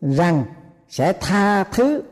rằng 0.00 0.44
sẽ 0.88 1.12
tha 1.12 1.64
thứ 1.64 2.02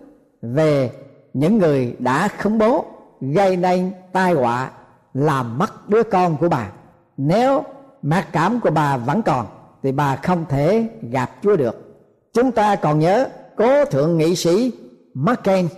về 0.42 0.90
những 1.34 1.58
người 1.58 1.96
đã 1.98 2.28
khống 2.28 2.58
bố, 2.58 2.84
gây 3.20 3.56
nên 3.56 3.92
tai 4.12 4.32
họa, 4.32 4.70
làm 5.14 5.58
mất 5.58 5.88
đứa 5.88 6.02
con 6.02 6.36
của 6.36 6.48
bà. 6.48 6.70
Nếu 7.16 7.64
mặc 8.02 8.28
cảm 8.32 8.60
của 8.60 8.70
bà 8.70 8.96
vẫn 8.96 9.22
còn, 9.22 9.46
thì 9.82 9.92
bà 9.92 10.16
không 10.16 10.44
thể 10.48 10.88
gặp 11.10 11.30
chúa 11.42 11.56
được. 11.56 12.04
Chúng 12.32 12.52
ta 12.52 12.76
còn 12.76 12.98
nhớ, 12.98 13.28
cố 13.56 13.84
thượng 13.84 14.18
nghị 14.18 14.36
sĩ 14.36 14.72
McCain 15.14 15.68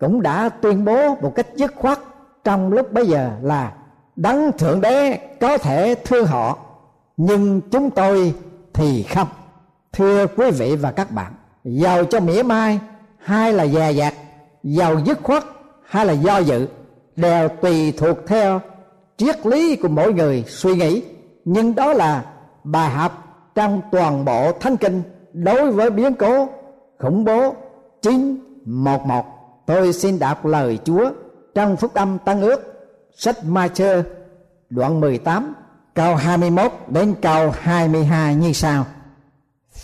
cũng 0.00 0.22
đã 0.22 0.48
tuyên 0.48 0.84
bố 0.84 1.14
một 1.14 1.32
cách 1.34 1.46
dứt 1.56 1.74
khoát 1.76 1.98
trong 2.44 2.72
lúc 2.72 2.92
bấy 2.92 3.06
giờ 3.06 3.30
là 3.42 3.72
đấng 4.16 4.52
thượng 4.58 4.80
đế 4.80 5.18
có 5.40 5.58
thể 5.58 5.94
thương 6.04 6.26
họ, 6.26 6.58
nhưng 7.16 7.60
chúng 7.70 7.90
tôi 7.90 8.34
thì 8.74 9.02
không 9.02 9.28
thưa 9.96 10.26
quý 10.26 10.50
vị 10.50 10.76
và 10.76 10.90
các 10.90 11.10
bạn, 11.10 11.32
giàu 11.64 12.04
cho 12.04 12.20
mỉa 12.20 12.42
mai 12.42 12.80
hay 13.18 13.52
là 13.52 13.66
dè 13.66 13.92
dặt, 13.92 14.14
giàu 14.62 15.00
dứt 15.04 15.18
khoát 15.22 15.44
hay 15.86 16.06
là 16.06 16.12
do 16.12 16.38
dự, 16.38 16.66
đều 17.16 17.48
tùy 17.48 17.92
thuộc 17.92 18.16
theo 18.26 18.60
triết 19.16 19.46
lý 19.46 19.76
của 19.76 19.88
mỗi 19.88 20.12
người 20.12 20.44
suy 20.48 20.74
nghĩ 20.74 21.02
nhưng 21.44 21.74
đó 21.74 21.92
là 21.92 22.24
bài 22.64 22.90
học 22.90 23.12
trong 23.54 23.82
toàn 23.92 24.24
bộ 24.24 24.52
thánh 24.52 24.76
kinh 24.76 25.02
đối 25.32 25.72
với 25.72 25.90
biến 25.90 26.14
cố, 26.14 26.48
khủng 26.98 27.24
bố, 27.24 27.54
chín 28.02 28.38
một 28.64 29.06
một 29.06 29.26
tôi 29.66 29.92
xin 29.92 30.18
đọc 30.18 30.46
lời 30.46 30.78
Chúa 30.84 31.10
trong 31.54 31.76
phúc 31.76 31.94
âm 31.94 32.18
tăng 32.18 32.42
ước, 32.42 32.88
sách 33.16 33.44
Ma-chơ 33.44 34.02
đoạn 34.70 35.00
18 35.00 35.54
câu 35.94 36.14
21 36.14 36.72
đến 36.88 37.14
câu 37.22 37.50
22 37.50 38.34
như 38.34 38.52
sau. 38.52 38.84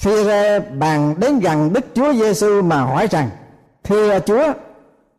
Phi-rê 0.02 0.60
bàn 0.60 1.14
đến 1.18 1.38
gần 1.38 1.72
Đức 1.72 1.84
Chúa 1.94 2.12
Giêsu 2.12 2.62
mà 2.62 2.80
hỏi 2.80 3.06
rằng: 3.10 3.30
Thưa 3.84 4.18
Chúa, 4.20 4.52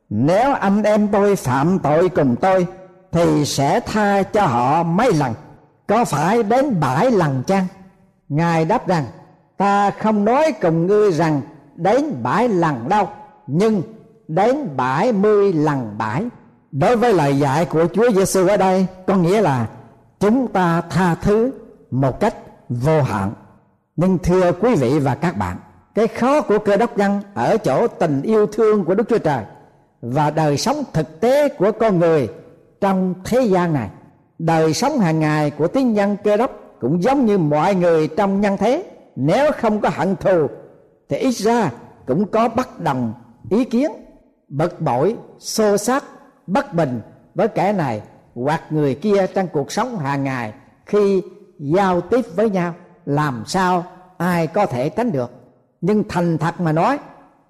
nếu 0.09 0.53
anh 0.53 0.83
em 0.83 1.07
tôi 1.07 1.35
phạm 1.35 1.79
tội 1.79 2.09
cùng 2.09 2.35
tôi 2.35 2.67
thì 3.11 3.45
sẽ 3.45 3.79
tha 3.79 4.23
cho 4.23 4.45
họ 4.45 4.83
mấy 4.83 5.13
lần? 5.13 5.33
Có 5.87 6.05
phải 6.05 6.43
đến 6.43 6.79
bảy 6.79 7.11
lần 7.11 7.43
chăng? 7.47 7.67
Ngài 8.29 8.65
đáp 8.65 8.87
rằng: 8.87 9.05
Ta 9.57 9.91
không 9.91 10.25
nói 10.25 10.53
cùng 10.61 10.87
ngươi 10.87 11.11
rằng 11.11 11.41
đến 11.75 12.23
bảy 12.23 12.49
lần 12.49 12.89
đâu, 12.89 13.09
nhưng 13.47 13.81
đến 14.27 14.77
bảy 14.77 15.11
mươi 15.11 15.53
lần 15.53 15.95
bảy 15.97 16.23
đối 16.71 16.97
với 16.97 17.13
lời 17.13 17.39
dạy 17.39 17.65
của 17.65 17.85
Chúa 17.93 18.11
Giêsu 18.11 18.47
ở 18.47 18.57
đây 18.57 18.87
có 19.07 19.15
nghĩa 19.15 19.41
là 19.41 19.67
chúng 20.19 20.47
ta 20.47 20.81
tha 20.89 21.15
thứ 21.15 21.51
một 21.91 22.19
cách 22.19 22.35
vô 22.69 23.01
hạn 23.01 23.31
nhưng 23.95 24.17
thưa 24.17 24.51
quý 24.51 24.75
vị 24.75 24.99
và 24.99 25.15
các 25.15 25.37
bạn, 25.37 25.57
cái 25.95 26.07
khó 26.07 26.41
của 26.41 26.59
cơ 26.59 26.77
đốc 26.77 26.97
nhân 26.97 27.21
ở 27.33 27.57
chỗ 27.57 27.87
tình 27.87 28.21
yêu 28.21 28.47
thương 28.47 28.85
của 28.85 28.95
Đức 28.95 29.03
Chúa 29.09 29.17
Trời 29.17 29.43
và 30.01 30.29
đời 30.29 30.57
sống 30.57 30.83
thực 30.93 31.21
tế 31.21 31.49
của 31.49 31.71
con 31.71 31.99
người 31.99 32.29
trong 32.81 33.13
thế 33.25 33.41
gian 33.41 33.73
này, 33.73 33.89
đời 34.39 34.73
sống 34.73 34.99
hàng 34.99 35.19
ngày 35.19 35.51
của 35.51 35.67
tín 35.67 35.93
nhân 35.93 36.17
cơ 36.23 36.37
đốc 36.37 36.51
cũng 36.79 37.03
giống 37.03 37.25
như 37.25 37.37
mọi 37.37 37.75
người 37.75 38.07
trong 38.07 38.41
nhân 38.41 38.57
thế. 38.57 38.83
Nếu 39.15 39.51
không 39.51 39.81
có 39.81 39.89
hận 39.93 40.15
thù, 40.15 40.47
thì 41.09 41.17
ít 41.17 41.31
ra 41.31 41.71
cũng 42.07 42.27
có 42.27 42.49
bất 42.49 42.79
đồng 42.79 43.13
ý 43.49 43.65
kiến, 43.65 43.91
bực 44.47 44.81
bội, 44.81 45.15
xô 45.39 45.77
xát, 45.77 46.03
bất 46.47 46.73
bình 46.73 47.01
với 47.35 47.47
kẻ 47.47 47.73
này 47.73 48.01
hoặc 48.35 48.61
người 48.69 48.95
kia 48.95 49.27
trong 49.33 49.47
cuộc 49.47 49.71
sống 49.71 49.97
hàng 49.97 50.23
ngày 50.23 50.53
khi 50.85 51.21
giao 51.59 52.01
tiếp 52.01 52.21
với 52.35 52.49
nhau 52.49 52.73
làm 53.05 53.43
sao 53.45 53.85
ai 54.17 54.47
có 54.47 54.65
thể 54.65 54.89
tránh 54.89 55.11
được. 55.11 55.31
Nhưng 55.81 56.03
thành 56.09 56.37
thật 56.37 56.61
mà 56.61 56.71
nói, 56.71 56.99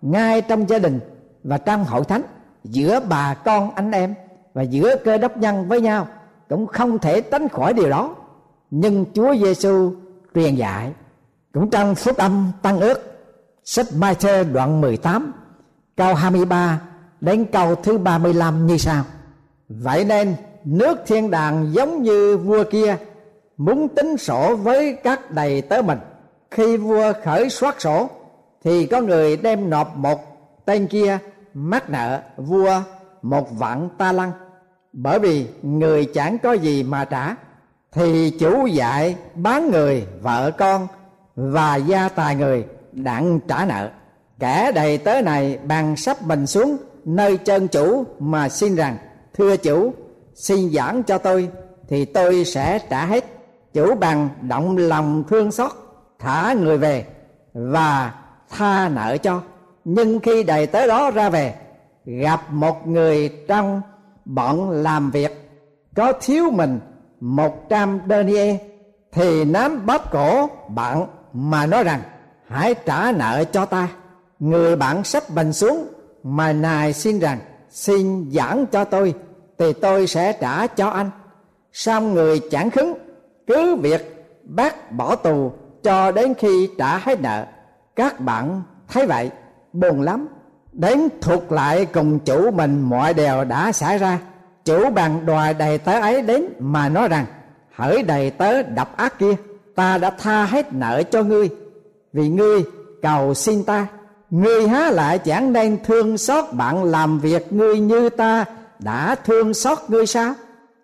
ngay 0.02 0.42
trong 0.42 0.70
gia 0.70 0.80
đình 0.80 1.00
và 1.44 1.58
trong 1.58 1.84
hội 1.84 2.04
thánh, 2.04 2.22
giữa 2.64 3.00
bà 3.10 3.34
con 3.34 3.76
anh 3.76 3.92
em 3.92 4.14
và 4.54 4.62
giữa 4.62 4.96
cơ 5.06 5.18
đốc 5.18 5.38
nhân 5.38 5.68
với 5.68 5.82
nhau 5.82 6.08
cũng 6.50 6.68
không 6.68 7.00
thể 7.00 7.22
tránh 7.22 7.50
khỏi 7.50 7.74
điều 7.74 7.90
đó. 7.90 8.16
Nhưng 8.72 9.06
Chúa 9.14 9.36
Giêsu 9.36 9.92
truyền 10.36 10.56
dạy, 10.56 10.92
cũng 11.54 11.70
trong 11.70 11.96
phúc 11.96 12.18
âm 12.18 12.52
tăng 12.62 12.80
ước, 12.80 13.00
sách 13.64 13.86
Mai 13.98 14.16
Thơ 14.16 14.44
đoạn 14.44 14.82
18 14.82 15.34
câu 15.96 16.16
23 16.16 16.82
đến 17.22 17.46
câu 17.52 17.76
thứ 17.76 17.98
35 17.98 18.68
như 18.68 18.78
sau. 18.78 19.04
Vậy 19.70 20.06
nên 20.06 20.36
nước 20.66 20.98
thiên 21.08 21.32
đàng 21.32 21.74
giống 21.74 22.04
như 22.04 22.38
vua 22.38 22.64
kia 22.72 22.98
muốn 23.66 23.88
tính 23.88 24.18
sổ 24.18 24.56
với 24.56 24.98
các 25.04 25.32
đầy 25.32 25.62
tớ 25.62 25.82
mình. 25.82 26.00
Khi 26.52 26.78
vua 26.78 27.14
khởi 27.24 27.50
soát 27.50 27.82
sổ, 27.82 28.10
thì 28.64 28.86
có 28.86 29.02
người 29.02 29.38
đem 29.38 29.70
nộp 29.70 29.98
một 29.98 30.20
tên 30.66 30.88
kia 30.88 31.18
mắc 31.54 31.90
nợ 31.90 32.22
vua 32.38 32.82
một 33.22 33.48
vạn 33.52 33.90
ta 33.98 34.12
lăng. 34.12 34.32
Bởi 34.94 35.20
vì 35.20 35.48
người 35.62 36.06
chẳng 36.06 36.38
có 36.44 36.54
gì 36.54 36.84
mà 36.84 37.06
trả, 37.06 37.36
thì 37.92 38.30
chủ 38.40 38.66
dạy 38.66 39.16
bán 39.36 39.72
người, 39.72 40.08
vợ 40.22 40.52
con 40.58 40.88
và 41.36 41.76
gia 41.76 42.10
tài 42.10 42.36
người 42.36 42.66
đặng 42.92 43.40
trả 43.48 43.66
nợ. 43.66 43.90
Kẻ 44.40 44.72
đầy 44.76 44.98
tớ 44.98 45.22
này 45.22 45.60
bằng 45.64 45.96
sắp 45.96 46.22
mình 46.22 46.48
xuống 46.48 46.78
nơi 47.06 47.38
chân 47.38 47.68
chủ 47.68 48.04
mà 48.20 48.50
xin 48.50 48.76
rằng, 48.76 48.98
thưa 49.34 49.58
chủ, 49.58 49.94
xin 50.36 50.74
giảng 50.74 51.04
cho 51.04 51.18
tôi, 51.18 51.50
thì 51.88 52.06
tôi 52.06 52.46
sẽ 52.46 52.80
trả 52.90 53.06
hết 53.06 53.26
chủ 53.74 53.96
bằng 53.96 54.30
động 54.42 54.78
lòng 54.78 55.24
thương 55.30 55.52
xót, 55.52 55.72
thả 56.20 56.54
người 56.54 56.78
về 56.78 57.06
và 57.54 58.14
tha 58.50 58.90
nợ 58.90 59.18
cho. 59.18 59.42
Nhưng 59.86 60.20
khi 60.20 60.44
đầy 60.44 60.68
tới 60.68 60.88
đó 60.88 61.12
ra 61.12 61.30
về, 61.30 61.54
gặp 62.06 62.42
một 62.52 62.88
người 62.88 63.30
trong 63.48 63.82
bọn 64.26 64.70
làm 64.70 65.12
việc 65.12 65.44
có 65.96 66.14
thiếu 66.22 66.52
mình, 66.52 66.80
một 67.20 67.70
trăm 67.70 68.00
denier 68.10 68.56
thì 69.12 69.46
nắm 69.46 69.86
bóp 69.86 70.12
cổ 70.12 70.50
bạn 70.68 71.06
mà 71.34 71.66
nói 71.66 71.84
rằng, 71.84 72.02
hãy 72.48 72.76
trả 72.86 73.12
nợ 73.12 73.44
cho 73.52 73.66
ta. 73.66 73.88
Người 74.40 74.76
bạn 74.76 75.04
sắp 75.04 75.24
bình 75.30 75.54
xuống 75.54 75.88
mà 76.24 76.54
nài 76.54 76.94
xin 76.94 77.20
rằng, 77.20 77.40
xin 77.70 78.32
giảng 78.32 78.66
cho 78.72 78.84
tôi, 78.84 79.14
thì 79.58 79.74
tôi 79.74 80.08
sẽ 80.08 80.34
trả 80.34 80.68
cho 80.68 80.90
anh. 80.90 81.10
Xong 81.74 82.14
người 82.14 82.42
chẳng 82.52 82.70
khứng 82.70 82.94
cứ 83.48 83.76
việc 83.76 84.26
bác 84.44 84.92
bỏ 84.92 85.16
tù 85.16 85.52
cho 85.84 86.12
đến 86.12 86.34
khi 86.34 86.70
trả 86.78 86.98
hết 86.98 87.22
nợ. 87.22 87.46
Các 87.96 88.20
bạn 88.20 88.62
thấy 88.88 89.06
vậy, 89.06 89.32
buồn 89.74 90.02
lắm. 90.02 90.28
Đến 90.72 91.10
thuộc 91.22 91.52
lại 91.52 91.86
cùng 91.86 92.20
chủ 92.20 92.52
mình, 92.52 92.82
mọi 92.82 93.14
điều 93.14 93.44
đã 93.44 93.72
xảy 93.72 93.98
ra. 93.98 94.20
Chủ 94.66 94.90
bằng 94.90 95.26
đòi 95.26 95.54
đầy 95.54 95.78
tớ 95.78 96.00
ấy 96.00 96.22
đến 96.22 96.46
mà 96.60 96.90
nói 96.90 97.08
rằng, 97.08 97.26
hỡi 97.76 98.04
đầy 98.04 98.30
tớ 98.30 98.62
độc 98.62 98.98
ác 98.98 99.20
kia, 99.20 99.36
ta 99.76 99.98
đã 99.98 100.10
tha 100.10 100.46
hết 100.46 100.74
nợ 100.74 101.04
cho 101.04 101.24
ngươi. 101.24 101.50
Vì 102.14 102.30
ngươi 102.30 102.64
cầu 103.02 103.34
xin 103.34 103.64
ta, 103.64 103.88
ngươi 104.30 104.68
há 104.68 104.92
lại 104.92 105.20
chẳng 105.20 105.54
nên 105.54 105.78
thương 105.84 106.18
xót 106.18 106.46
bạn 106.54 106.84
làm 106.84 107.20
việc 107.20 107.54
ngươi 107.54 107.80
như 107.80 108.10
ta 108.10 108.46
đã 108.80 109.16
thương 109.16 109.54
xót 109.54 109.78
ngươi 109.88 110.06
sao? 110.06 110.34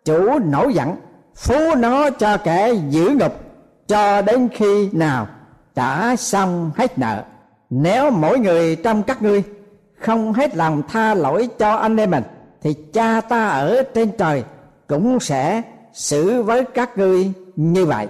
Chủ 0.06 0.40
nổi 0.40 0.74
giận 0.74 0.96
phú 1.40 1.76
nó 1.78 2.10
cho 2.10 2.38
kẻ 2.38 2.74
giữ 2.90 3.10
ngục, 3.10 3.40
cho 3.88 4.22
đến 4.22 4.50
khi 4.54 4.90
nào 4.92 5.28
trả 5.76 6.16
xong 6.16 6.72
hết 6.76 7.00
nợ. 7.00 7.24
Nếu 7.70 8.12
mỗi 8.12 8.40
người 8.40 8.76
trong 8.76 9.04
các 9.04 9.22
ngươi 9.22 9.44
không 10.00 10.34
hết 10.34 10.56
lòng 10.56 10.82
tha 10.88 11.14
lỗi 11.14 11.50
cho 11.60 11.76
anh 11.76 11.98
em 11.98 12.12
mình, 12.12 12.24
thì 12.62 12.74
cha 12.94 13.22
ta 13.22 13.48
ở 13.48 13.84
trên 13.94 14.12
trời 14.18 14.44
cũng 14.88 15.20
sẽ 15.20 15.62
xử 15.94 16.44
với 16.44 16.66
các 16.66 16.98
ngươi 16.98 17.32
như 17.56 17.86
vậy. 17.86 18.08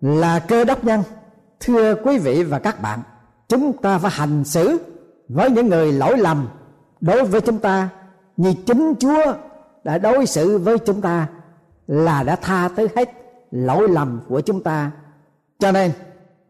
Là 0.00 0.38
cơ 0.38 0.64
đốc 0.64 0.84
nhân, 0.84 1.02
thưa 1.60 1.94
quý 1.94 2.18
vị 2.18 2.42
và 2.42 2.58
các 2.58 2.82
bạn, 2.82 3.00
chúng 3.48 3.72
ta 3.72 3.98
phải 3.98 4.10
hành 4.14 4.44
xử 4.44 4.78
với 5.28 5.50
những 5.50 5.68
người 5.68 5.92
lỗi 5.92 6.18
lầm 6.18 6.48
đối 7.00 7.24
với 7.24 7.40
chúng 7.40 7.58
ta, 7.58 7.88
như 8.36 8.54
chính 8.66 8.94
chúa 9.00 9.32
đã 9.84 9.98
đối 9.98 10.26
xử 10.26 10.58
với 10.58 10.78
chúng 10.78 11.00
ta 11.00 11.26
là 11.86 12.22
đã 12.22 12.36
tha 12.36 12.68
tới 12.76 12.88
hết 12.96 13.10
lỗi 13.50 13.88
lầm 13.88 14.20
của 14.28 14.40
chúng 14.40 14.62
ta. 14.62 14.90
Cho 15.58 15.72
nên, 15.72 15.92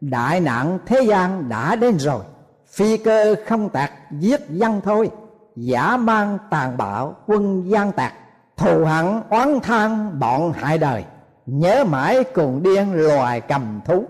đại 0.01 0.39
nạn 0.39 0.79
thế 0.85 1.01
gian 1.01 1.49
đã 1.49 1.75
đến 1.75 1.99
rồi. 1.99 2.23
Phi 2.67 2.97
cơ 2.97 3.35
không 3.47 3.69
tạc, 3.69 3.91
giết 4.19 4.41
dân 4.49 4.81
thôi. 4.83 5.11
Giả 5.55 5.97
mang 5.97 6.37
tàn 6.49 6.77
bạo, 6.77 7.15
quân 7.27 7.69
gian 7.69 7.91
tạc. 7.91 8.13
Thù 8.57 8.85
hận 8.85 9.21
oán 9.29 9.59
than, 9.59 10.19
bọn 10.19 10.53
hại 10.53 10.77
đời. 10.77 11.03
Nhớ 11.45 11.83
mãi 11.83 12.23
cùng 12.23 12.63
điên, 12.63 12.93
loài 12.93 13.41
cầm 13.41 13.81
thú. 13.85 14.05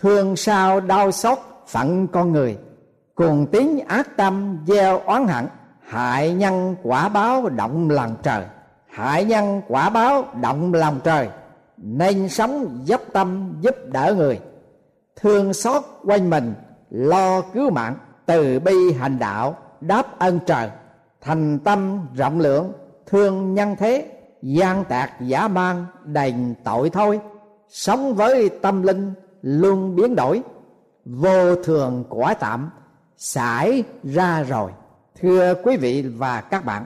Thương 0.00 0.36
sao 0.36 0.80
đau 0.80 1.12
xót, 1.12 1.38
phận 1.68 2.06
con 2.08 2.32
người. 2.32 2.58
Cùng 3.14 3.46
tiếng 3.52 3.80
ác 3.86 4.16
tâm, 4.16 4.58
gieo 4.66 4.98
oán 4.98 5.28
hận 5.28 5.46
hại 5.88 6.34
nhân 6.34 6.76
quả 6.82 7.08
báo, 7.08 7.48
động 7.48 7.90
lòng 7.90 8.16
trời 8.22 8.44
hại 8.98 9.24
nhân 9.24 9.62
quả 9.68 9.90
báo 9.90 10.24
động 10.40 10.74
lòng 10.74 11.00
trời, 11.04 11.28
nên 11.76 12.28
sống 12.28 12.80
dốc 12.84 13.00
tâm, 13.12 13.54
giúp 13.60 13.76
đỡ 13.92 14.14
người. 14.16 14.40
Thương 15.16 15.52
xót 15.52 15.82
quanh 16.04 16.30
mình, 16.30 16.54
lo 16.90 17.40
cứu 17.40 17.70
mạng, 17.70 17.96
từ 18.26 18.60
bi 18.60 18.92
hành 18.98 19.18
đạo, 19.18 19.56
đáp 19.80 20.18
ân 20.18 20.38
trời. 20.46 20.70
Thành 21.20 21.58
tâm 21.58 22.06
rộng 22.16 22.40
lượng, 22.40 22.72
thương 23.06 23.54
nhân 23.54 23.76
thế, 23.78 24.06
gian 24.42 24.84
tạc 24.84 25.12
giả 25.20 25.48
mang 25.48 25.86
đành 26.04 26.54
tội 26.64 26.90
thôi. 26.90 27.20
Sống 27.68 28.14
với 28.14 28.48
tâm 28.48 28.82
linh 28.82 29.12
luôn 29.42 29.96
biến 29.96 30.16
đổi, 30.16 30.42
vô 31.04 31.54
thường 31.64 32.04
quả 32.08 32.34
tạm 32.34 32.70
xảy 33.16 33.84
ra 34.04 34.42
rồi. 34.42 34.70
Thưa 35.20 35.54
quý 35.64 35.76
vị 35.76 36.02
và 36.02 36.40
các 36.40 36.64
bạn 36.64 36.84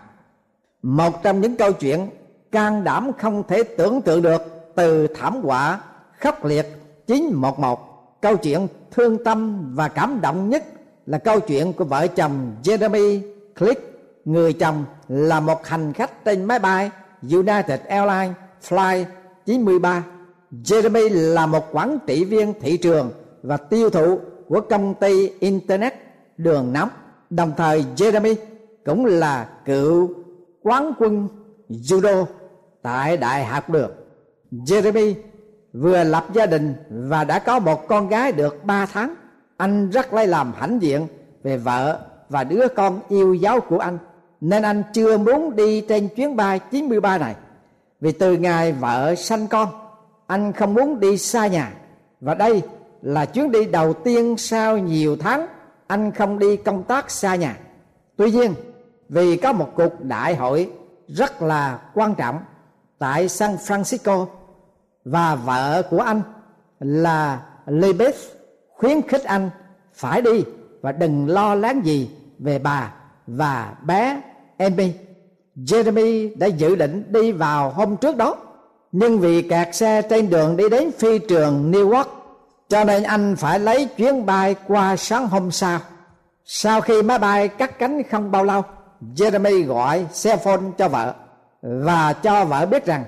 một 0.82 1.22
trong 1.22 1.40
những 1.40 1.56
câu 1.56 1.72
chuyện 1.72 2.08
can 2.52 2.84
đảm 2.84 3.10
không 3.18 3.42
thể 3.48 3.62
tưởng 3.62 4.02
tượng 4.02 4.22
được 4.22 4.42
từ 4.74 5.06
thảm 5.06 5.40
họa 5.42 5.80
khốc 6.20 6.44
liệt 6.44 6.66
911 7.06 7.92
câu 8.20 8.36
chuyện 8.36 8.68
thương 8.90 9.24
tâm 9.24 9.70
và 9.74 9.88
cảm 9.88 10.20
động 10.20 10.50
nhất 10.50 10.64
là 11.06 11.18
câu 11.18 11.40
chuyện 11.40 11.72
của 11.72 11.84
vợ 11.84 12.06
chồng 12.06 12.56
Jeremy 12.62 13.20
Click. 13.58 13.88
Người 14.24 14.52
chồng 14.52 14.84
là 15.08 15.40
một 15.40 15.66
hành 15.66 15.92
khách 15.92 16.24
trên 16.24 16.44
máy 16.44 16.58
bay 16.58 16.90
United 17.22 17.80
Airlines 17.88 18.36
Flight 18.68 19.04
93 19.46 20.04
Jeremy 20.64 21.32
là 21.34 21.46
một 21.46 21.68
quản 21.72 21.98
trị 22.06 22.24
viên 22.24 22.54
thị 22.60 22.76
trường 22.76 23.10
và 23.42 23.56
tiêu 23.56 23.90
thụ 23.90 24.18
của 24.48 24.60
công 24.60 24.94
ty 24.94 25.28
Internet 25.40 25.94
đường 26.36 26.72
nóng. 26.72 26.88
Đồng 27.30 27.52
thời 27.56 27.84
Jeremy 27.96 28.34
cũng 28.84 29.06
là 29.06 29.48
cựu 29.64 30.21
quán 30.62 30.92
quân 30.98 31.28
judo 31.68 32.24
tại 32.82 33.16
đại 33.16 33.44
học 33.44 33.70
được. 33.70 33.94
Jeremy 34.52 35.14
vừa 35.72 36.04
lập 36.04 36.26
gia 36.32 36.46
đình 36.46 36.74
và 36.90 37.24
đã 37.24 37.38
có 37.38 37.58
một 37.58 37.88
con 37.88 38.08
gái 38.08 38.32
được 38.32 38.64
3 38.64 38.86
tháng. 38.86 39.14
Anh 39.56 39.90
rất 39.90 40.12
lấy 40.12 40.26
làm 40.26 40.52
hãnh 40.56 40.82
diện 40.82 41.06
về 41.42 41.56
vợ 41.56 41.98
và 42.28 42.44
đứa 42.44 42.68
con 42.68 43.00
yêu 43.08 43.34
dấu 43.34 43.60
của 43.60 43.78
anh, 43.78 43.98
nên 44.40 44.62
anh 44.62 44.82
chưa 44.92 45.18
muốn 45.18 45.56
đi 45.56 45.80
trên 45.80 46.08
chuyến 46.08 46.36
bay 46.36 46.60
93 46.70 47.18
này. 47.18 47.34
Vì 48.00 48.12
từ 48.12 48.36
ngày 48.36 48.72
vợ 48.72 49.14
sanh 49.14 49.46
con, 49.46 49.68
anh 50.26 50.52
không 50.52 50.74
muốn 50.74 51.00
đi 51.00 51.18
xa 51.18 51.46
nhà. 51.46 51.72
Và 52.20 52.34
đây 52.34 52.62
là 53.02 53.26
chuyến 53.26 53.52
đi 53.52 53.64
đầu 53.64 53.92
tiên 53.92 54.36
sau 54.38 54.78
nhiều 54.78 55.16
tháng 55.16 55.46
anh 55.86 56.12
không 56.12 56.38
đi 56.38 56.56
công 56.56 56.82
tác 56.82 57.10
xa 57.10 57.34
nhà. 57.34 57.56
Tuy 58.16 58.30
nhiên 58.30 58.54
vì 59.12 59.36
có 59.36 59.52
một 59.52 59.68
cuộc 59.76 60.00
đại 60.00 60.36
hội 60.36 60.70
rất 61.08 61.42
là 61.42 61.78
quan 61.94 62.14
trọng 62.14 62.38
tại 62.98 63.28
San 63.28 63.56
Francisco 63.56 64.26
và 65.04 65.34
vợ 65.34 65.82
của 65.90 66.00
anh 66.00 66.22
là 66.80 67.42
Elizabeth 67.66 68.12
khuyến 68.76 69.02
khích 69.02 69.24
anh 69.24 69.50
phải 69.94 70.22
đi 70.22 70.44
và 70.80 70.92
đừng 70.92 71.28
lo 71.28 71.54
lắng 71.54 71.80
gì 71.84 72.10
về 72.38 72.58
bà 72.58 72.92
và 73.26 73.74
bé 73.82 74.20
Amy. 74.58 74.92
Jeremy 75.56 76.38
đã 76.38 76.46
dự 76.46 76.74
định 76.74 77.04
đi 77.08 77.32
vào 77.32 77.70
hôm 77.70 77.96
trước 77.96 78.16
đó, 78.16 78.36
nhưng 78.92 79.18
vì 79.18 79.42
kẹt 79.42 79.74
xe 79.74 80.02
trên 80.02 80.30
đường 80.30 80.56
đi 80.56 80.68
đến 80.68 80.90
phi 80.98 81.18
trường 81.18 81.72
New 81.72 81.96
York, 81.96 82.08
cho 82.68 82.84
nên 82.84 83.02
anh 83.02 83.36
phải 83.36 83.58
lấy 83.58 83.88
chuyến 83.96 84.26
bay 84.26 84.54
qua 84.66 84.96
sáng 84.96 85.26
hôm 85.26 85.50
sau 85.50 85.80
sau 86.44 86.80
khi 86.80 87.02
máy 87.02 87.18
bay 87.18 87.48
cắt 87.48 87.78
cánh 87.78 88.02
không 88.10 88.30
bao 88.30 88.44
lâu 88.44 88.62
Jeremy 89.16 89.66
gọi 89.66 90.06
xe 90.10 90.36
phone 90.36 90.62
cho 90.78 90.88
vợ 90.88 91.14
và 91.62 92.12
cho 92.12 92.44
vợ 92.44 92.66
biết 92.66 92.86
rằng 92.86 93.04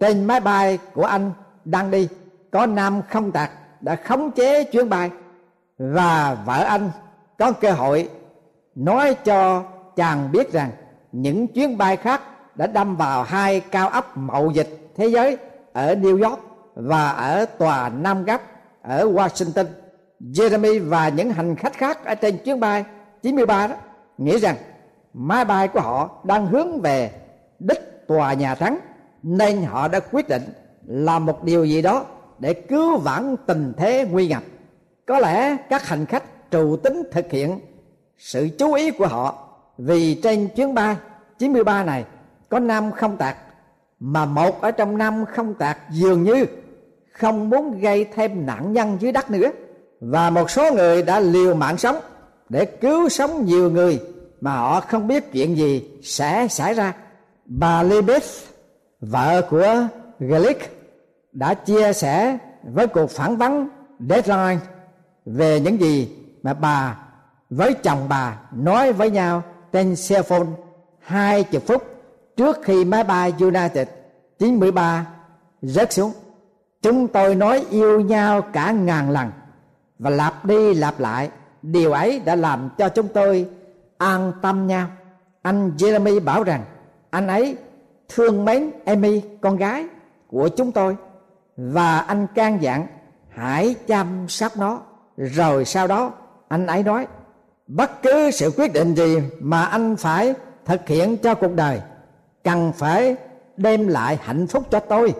trên 0.00 0.24
máy 0.24 0.40
bay 0.40 0.78
của 0.94 1.04
anh 1.04 1.32
đang 1.64 1.90
đi, 1.90 2.08
có 2.50 2.66
nam 2.66 3.02
không 3.08 3.32
tạc 3.32 3.50
đã 3.80 3.96
khống 3.96 4.30
chế 4.30 4.64
chuyến 4.64 4.88
bay 4.88 5.10
và 5.78 6.36
vợ 6.44 6.64
anh 6.64 6.90
có 7.38 7.52
cơ 7.52 7.72
hội 7.72 8.08
nói 8.74 9.16
cho 9.24 9.62
chàng 9.96 10.32
biết 10.32 10.52
rằng 10.52 10.70
những 11.12 11.46
chuyến 11.46 11.78
bay 11.78 11.96
khác 11.96 12.20
đã 12.54 12.66
đâm 12.66 12.96
vào 12.96 13.22
hai 13.22 13.60
cao 13.60 13.88
ốc 13.88 14.16
mậu 14.16 14.50
dịch 14.50 14.90
thế 14.96 15.06
giới 15.06 15.36
ở 15.72 15.94
New 15.94 16.30
York 16.30 16.40
và 16.74 17.10
ở 17.10 17.44
tòa 17.44 17.88
Nam 17.88 18.24
Gap 18.24 18.42
ở 18.82 19.04
Washington. 19.04 19.64
Jeremy 20.20 20.88
và 20.88 21.08
những 21.08 21.30
hành 21.30 21.56
khách 21.56 21.72
khác 21.72 22.04
ở 22.04 22.14
trên 22.14 22.38
chuyến 22.44 22.60
bay 22.60 22.84
93 23.22 23.66
đó 23.66 23.74
nghĩ 24.18 24.38
rằng 24.38 24.56
máy 25.14 25.44
bay 25.44 25.68
của 25.68 25.80
họ 25.80 26.10
đang 26.24 26.46
hướng 26.46 26.80
về 26.80 27.10
đích 27.58 28.06
tòa 28.08 28.32
nhà 28.32 28.54
trắng, 28.54 28.78
nên 29.22 29.62
họ 29.62 29.88
đã 29.88 30.00
quyết 30.00 30.28
định 30.28 30.42
làm 30.86 31.26
một 31.26 31.44
điều 31.44 31.64
gì 31.64 31.82
đó 31.82 32.04
để 32.38 32.54
cứu 32.54 32.98
vãn 32.98 33.36
tình 33.46 33.72
thế 33.76 34.06
nguy 34.10 34.28
ngập. 34.28 34.42
Có 35.06 35.18
lẽ 35.18 35.56
các 35.70 35.88
hành 35.88 36.06
khách 36.06 36.24
trù 36.50 36.76
tính 36.82 37.02
thực 37.12 37.30
hiện 37.30 37.60
sự 38.18 38.48
chú 38.58 38.74
ý 38.74 38.90
của 38.90 39.06
họ 39.06 39.48
vì 39.78 40.14
trên 40.22 40.48
chuyến 40.48 40.74
bay 40.74 40.96
93 41.38 41.84
này 41.84 42.04
có 42.48 42.58
năm 42.58 42.92
không 42.92 43.16
tạc, 43.16 43.36
mà 44.00 44.24
một 44.24 44.60
ở 44.60 44.70
trong 44.70 44.98
năm 44.98 45.24
không 45.24 45.54
tạc 45.54 45.78
dường 45.90 46.22
như 46.22 46.46
không 47.12 47.50
muốn 47.50 47.80
gây 47.80 48.06
thêm 48.14 48.46
nạn 48.46 48.72
nhân 48.72 48.96
dưới 49.00 49.12
đất 49.12 49.30
nữa 49.30 49.50
và 50.00 50.30
một 50.30 50.50
số 50.50 50.72
người 50.72 51.02
đã 51.02 51.20
liều 51.20 51.54
mạng 51.54 51.78
sống 51.78 51.96
để 52.48 52.64
cứu 52.64 53.08
sống 53.08 53.44
nhiều 53.44 53.70
người 53.70 54.00
mà 54.40 54.56
họ 54.56 54.80
không 54.80 55.08
biết 55.08 55.32
chuyện 55.32 55.56
gì 55.56 55.88
sẽ 56.02 56.48
xảy 56.48 56.74
ra 56.74 56.92
bà 57.44 57.82
Libeth, 57.82 58.24
vợ 59.00 59.42
của 59.50 59.86
Glick 60.18 60.80
đã 61.32 61.54
chia 61.54 61.92
sẻ 61.92 62.38
với 62.62 62.86
cuộc 62.86 63.10
phỏng 63.10 63.36
vấn 63.36 63.68
Deadline 64.08 64.58
về 65.26 65.60
những 65.60 65.80
gì 65.80 66.08
mà 66.42 66.54
bà 66.54 66.98
với 67.50 67.74
chồng 67.74 68.08
bà 68.08 68.40
nói 68.52 68.92
với 68.92 69.10
nhau 69.10 69.42
trên 69.72 69.96
xe 69.96 70.22
phone 70.22 70.46
hai 70.98 71.44
chục 71.44 71.62
phút 71.66 71.82
trước 72.36 72.58
khi 72.62 72.84
máy 72.84 73.04
bay 73.04 73.32
United 73.38 73.88
93 74.38 75.06
rớt 75.62 75.92
xuống. 75.92 76.12
Chúng 76.82 77.08
tôi 77.08 77.34
nói 77.34 77.64
yêu 77.70 78.00
nhau 78.00 78.42
cả 78.42 78.70
ngàn 78.70 79.10
lần 79.10 79.30
và 79.98 80.10
lặp 80.10 80.44
đi 80.44 80.74
lặp 80.74 81.00
lại. 81.00 81.30
Điều 81.62 81.92
ấy 81.92 82.20
đã 82.24 82.34
làm 82.34 82.68
cho 82.78 82.88
chúng 82.88 83.08
tôi 83.08 83.46
an 84.00 84.32
tâm 84.42 84.66
nhau. 84.66 84.86
Anh 85.42 85.72
Jeremy 85.78 86.24
bảo 86.24 86.42
rằng, 86.42 86.64
anh 87.10 87.26
ấy 87.26 87.56
thương 88.08 88.44
mến 88.44 88.70
Amy, 88.84 89.22
con 89.40 89.56
gái 89.56 89.86
của 90.28 90.48
chúng 90.48 90.72
tôi, 90.72 90.96
và 91.56 91.98
anh 91.98 92.26
can 92.34 92.62
dặn 92.62 92.86
hãy 93.28 93.74
chăm 93.86 94.28
sóc 94.28 94.56
nó. 94.56 94.80
Rồi 95.16 95.64
sau 95.64 95.86
đó, 95.86 96.12
anh 96.48 96.66
ấy 96.66 96.82
nói, 96.82 97.06
bất 97.66 98.02
cứ 98.02 98.30
sự 98.30 98.52
quyết 98.56 98.72
định 98.72 98.94
gì 98.94 99.18
mà 99.40 99.62
anh 99.64 99.96
phải 99.96 100.34
thực 100.64 100.88
hiện 100.88 101.16
cho 101.16 101.34
cuộc 101.34 101.54
đời, 101.54 101.80
cần 102.44 102.72
phải 102.72 103.16
đem 103.56 103.88
lại 103.88 104.18
hạnh 104.22 104.46
phúc 104.46 104.64
cho 104.70 104.80
tôi, 104.80 105.14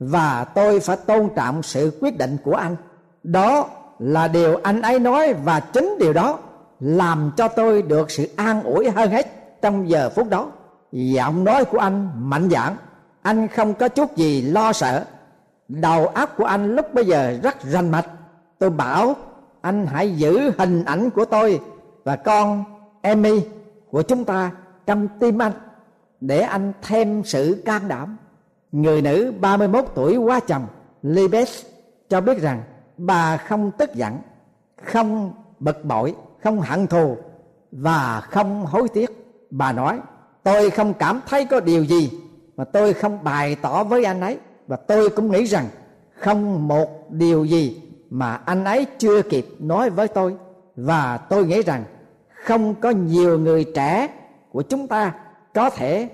và 0.00 0.44
tôi 0.44 0.80
phải 0.80 0.96
tôn 0.96 1.28
trọng 1.36 1.62
sự 1.62 1.98
quyết 2.00 2.18
định 2.18 2.36
của 2.44 2.54
anh. 2.54 2.76
Đó 3.22 3.68
là 3.98 4.28
điều 4.28 4.60
anh 4.62 4.82
ấy 4.82 4.98
nói 4.98 5.34
và 5.34 5.60
chính 5.60 5.96
điều 5.98 6.12
đó 6.12 6.38
làm 6.80 7.32
cho 7.36 7.48
tôi 7.48 7.82
được 7.82 8.10
sự 8.10 8.28
an 8.36 8.62
ủi 8.62 8.90
hơn 8.90 9.10
hết 9.10 9.26
trong 9.62 9.90
giờ 9.90 10.10
phút 10.10 10.28
đó. 10.28 10.50
Giọng 10.92 11.44
nói 11.44 11.64
của 11.64 11.78
anh 11.78 12.10
mạnh 12.14 12.48
dạn, 12.50 12.76
anh 13.22 13.48
không 13.48 13.74
có 13.74 13.88
chút 13.88 14.16
gì 14.16 14.42
lo 14.42 14.72
sợ. 14.72 15.04
Đầu 15.68 16.06
óc 16.06 16.34
của 16.36 16.44
anh 16.44 16.76
lúc 16.76 16.94
bây 16.94 17.06
giờ 17.06 17.38
rất 17.42 17.62
rành 17.62 17.90
mạch. 17.90 18.06
Tôi 18.58 18.70
bảo, 18.70 19.16
anh 19.60 19.86
hãy 19.86 20.16
giữ 20.16 20.52
hình 20.58 20.84
ảnh 20.84 21.10
của 21.10 21.24
tôi 21.24 21.60
và 22.04 22.16
con 22.16 22.64
Emmy 23.02 23.40
của 23.90 24.02
chúng 24.02 24.24
ta 24.24 24.50
trong 24.86 25.08
tim 25.20 25.42
anh 25.42 25.52
để 26.20 26.40
anh 26.40 26.72
thêm 26.82 27.22
sự 27.24 27.62
can 27.64 27.88
đảm. 27.88 28.16
Người 28.72 29.02
nữ 29.02 29.32
31 29.40 29.84
tuổi 29.94 30.16
quá 30.16 30.40
chồng, 30.40 30.66
libes, 31.02 31.64
cho 32.08 32.20
biết 32.20 32.40
rằng 32.40 32.62
bà 32.96 33.36
không 33.36 33.70
tức 33.78 33.94
giận, 33.94 34.18
không 34.84 35.32
bực 35.58 35.84
bội 35.84 36.14
không 36.42 36.60
hận 36.60 36.86
thù 36.86 37.16
và 37.72 38.20
không 38.20 38.66
hối 38.66 38.88
tiếc. 38.88 39.10
Bà 39.50 39.72
nói, 39.72 40.00
tôi 40.42 40.70
không 40.70 40.94
cảm 40.94 41.20
thấy 41.28 41.44
có 41.44 41.60
điều 41.60 41.84
gì 41.84 42.10
mà 42.56 42.64
tôi 42.64 42.92
không 42.92 43.24
bày 43.24 43.54
tỏ 43.54 43.84
với 43.84 44.04
anh 44.04 44.20
ấy. 44.20 44.38
Và 44.66 44.76
tôi 44.76 45.10
cũng 45.10 45.30
nghĩ 45.30 45.44
rằng 45.44 45.66
không 46.18 46.68
một 46.68 47.10
điều 47.10 47.44
gì 47.44 47.82
mà 48.10 48.34
anh 48.34 48.64
ấy 48.64 48.86
chưa 48.98 49.22
kịp 49.22 49.46
nói 49.58 49.90
với 49.90 50.08
tôi. 50.08 50.36
Và 50.76 51.16
tôi 51.16 51.46
nghĩ 51.46 51.62
rằng 51.62 51.84
không 52.44 52.74
có 52.74 52.90
nhiều 52.90 53.38
người 53.38 53.64
trẻ 53.74 54.08
của 54.52 54.62
chúng 54.62 54.88
ta 54.88 55.14
có 55.54 55.70
thể 55.70 56.08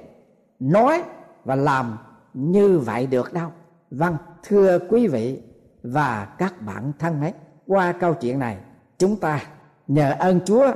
nói 0.61 1.03
và 1.45 1.55
làm 1.55 1.99
như 2.35 2.79
vậy 2.79 3.07
được 3.07 3.33
đâu. 3.33 3.49
Vâng 3.91 4.17
thưa 4.43 4.79
quý 4.89 5.07
vị 5.07 5.41
và 5.83 6.29
các 6.39 6.63
bạn 6.63 6.93
thân 6.99 7.21
mến, 7.21 7.35
qua 7.67 7.93
câu 7.93 8.15
chuyện 8.15 8.39
này, 8.39 8.57
chúng 8.99 9.17
ta 9.17 9.41
nhờ 9.87 10.15
ơn 10.19 10.41
chúa 10.45 10.73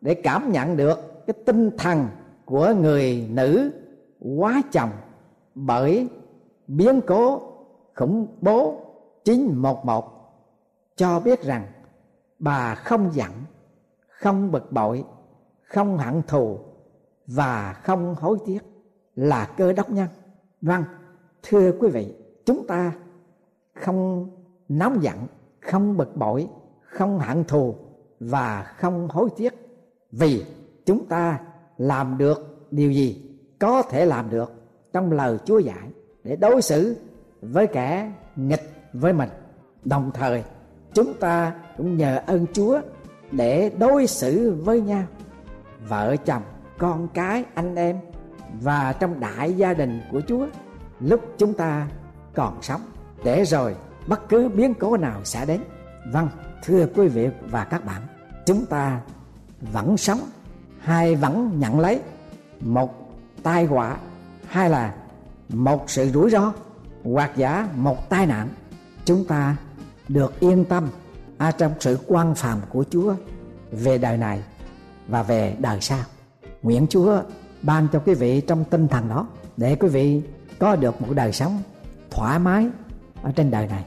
để 0.00 0.14
cảm 0.14 0.52
nhận 0.52 0.76
được 0.76 1.26
cái 1.26 1.34
tinh 1.46 1.70
thần 1.78 2.06
của 2.44 2.74
người 2.80 3.28
nữ 3.30 3.70
quá 4.20 4.62
chồng 4.72 4.90
bởi 5.54 6.08
biến 6.66 7.00
cố 7.06 7.42
khủng 7.94 8.26
bố 8.40 8.80
911 9.24 10.18
cho 10.96 11.20
biết 11.20 11.42
rằng 11.42 11.66
bà 12.38 12.74
không 12.74 13.10
giận, 13.12 13.30
không 14.08 14.50
bực 14.50 14.72
bội, 14.72 15.04
không 15.62 15.98
hận 15.98 16.22
thù 16.26 16.58
và 17.26 17.72
không 17.72 18.14
hối 18.14 18.38
tiếc 18.46 18.60
là 19.16 19.44
cơ 19.56 19.72
đốc 19.72 19.90
nhân. 19.90 20.08
Vâng, 20.60 20.84
thưa 21.42 21.72
quý 21.80 21.88
vị, 21.88 22.14
chúng 22.44 22.66
ta 22.66 22.92
không 23.74 24.30
nóng 24.68 25.02
giận, 25.02 25.16
không 25.60 25.96
bực 25.96 26.16
bội, 26.16 26.48
không 26.80 27.18
hận 27.18 27.44
thù 27.44 27.74
và 28.20 28.72
không 28.78 29.08
hối 29.08 29.28
tiếc, 29.36 29.54
vì 30.12 30.44
chúng 30.86 31.06
ta 31.06 31.38
làm 31.78 32.18
được 32.18 32.66
điều 32.70 32.92
gì 32.92 33.22
có 33.58 33.82
thể 33.82 34.06
làm 34.06 34.30
được 34.30 34.52
trong 34.92 35.12
lời 35.12 35.38
Chúa 35.44 35.58
dạy 35.58 35.88
để 36.24 36.36
đối 36.36 36.62
xử 36.62 36.96
với 37.40 37.66
kẻ 37.66 38.12
nghịch 38.36 38.72
với 38.92 39.12
mình. 39.12 39.28
Đồng 39.84 40.10
thời, 40.14 40.44
chúng 40.94 41.14
ta 41.14 41.54
cũng 41.76 41.96
nhờ 41.96 42.22
ơn 42.26 42.46
Chúa 42.52 42.80
để 43.30 43.70
đối 43.78 44.06
xử 44.06 44.54
với 44.64 44.80
nhau, 44.80 45.02
vợ 45.88 46.16
chồng, 46.16 46.42
con 46.78 47.08
cái, 47.08 47.44
anh 47.54 47.74
em 47.76 47.98
và 48.60 48.92
trong 48.92 49.20
đại 49.20 49.52
gia 49.52 49.74
đình 49.74 50.00
của 50.12 50.20
Chúa, 50.28 50.46
lúc 51.00 51.20
chúng 51.38 51.54
ta 51.54 51.88
còn 52.34 52.62
sống. 52.62 52.80
Để 53.24 53.44
rồi 53.44 53.76
bất 54.08 54.28
cứ 54.28 54.48
biến 54.48 54.74
cố 54.74 54.96
nào 54.96 55.20
sẽ 55.24 55.46
đến 55.46 55.60
vâng 56.12 56.28
thưa 56.64 56.86
quý 56.94 57.08
vị 57.08 57.28
và 57.40 57.64
các 57.64 57.84
bạn, 57.84 58.02
chúng 58.46 58.66
ta 58.66 59.00
vẫn 59.60 59.96
sống 59.96 60.20
hay 60.78 61.14
vẫn 61.14 61.58
nhận 61.58 61.80
lấy, 61.80 62.00
một 62.60 63.12
tai 63.42 63.64
họa 63.64 63.96
hay 64.46 64.70
là 64.70 64.94
một 65.48 65.90
sự 65.90 66.10
rủi 66.10 66.30
ro, 66.30 66.52
hoặc 67.04 67.30
giả 67.36 67.68
một 67.74 68.08
tai 68.08 68.26
nạn, 68.26 68.48
chúng 69.04 69.24
ta 69.24 69.56
được 70.08 70.40
yên 70.40 70.64
tâm 70.64 70.88
ở 71.38 71.50
trong 71.50 71.72
sự 71.80 71.98
quan 72.06 72.34
phàm 72.34 72.60
của 72.68 72.84
Chúa 72.90 73.14
về 73.72 73.98
đời 73.98 74.18
này 74.18 74.42
và 75.08 75.22
về 75.22 75.56
đời 75.58 75.80
sau. 75.80 76.00
Nguyện 76.62 76.86
Chúa 76.90 77.22
ban 77.62 77.88
cho 77.92 78.02
quý 78.06 78.14
vị 78.14 78.40
trong 78.40 78.64
tinh 78.64 78.88
thần 78.88 79.08
đó 79.08 79.26
để 79.56 79.76
quý 79.76 79.88
vị 79.88 80.22
có 80.58 80.76
được 80.76 81.02
một 81.02 81.08
đời 81.14 81.32
sống 81.32 81.62
thoải 82.10 82.38
mái 82.38 82.68
ở 83.22 83.32
trên 83.32 83.50
đời 83.50 83.66
này 83.66 83.84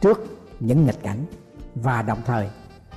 trước 0.00 0.26
những 0.60 0.86
nghịch 0.86 1.02
cảnh 1.02 1.24
và 1.74 2.02
đồng 2.02 2.22
thời, 2.26 2.48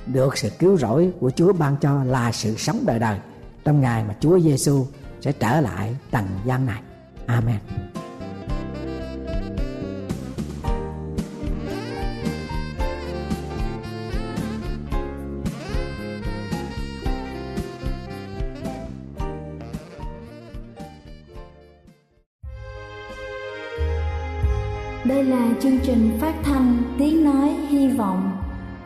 được 0.06 0.38
sự 0.38 0.50
cứu 0.58 0.76
rỗi 0.76 1.10
của 1.20 1.30
Chúa 1.30 1.52
ban 1.52 1.76
cho 1.76 2.04
là 2.04 2.32
sự 2.32 2.56
sống 2.56 2.78
đời 2.86 2.98
đời 2.98 3.18
trong 3.64 3.80
ngày 3.80 4.04
mà 4.08 4.14
Chúa 4.20 4.40
Giêsu 4.40 4.86
sẽ 5.20 5.32
trở 5.32 5.60
lại 5.60 5.96
trần 6.10 6.24
gian 6.44 6.66
này. 6.66 6.80
Amen. 7.26 7.58
Đây 25.04 25.24
là 25.24 25.48
chương 25.62 25.78
trình 25.82 26.18
phát 26.20 26.34
thanh 26.44 26.82
Tiếng 26.98 27.24
Nói 27.24 27.48
Hy 27.68 27.88
Vọng 27.88 28.47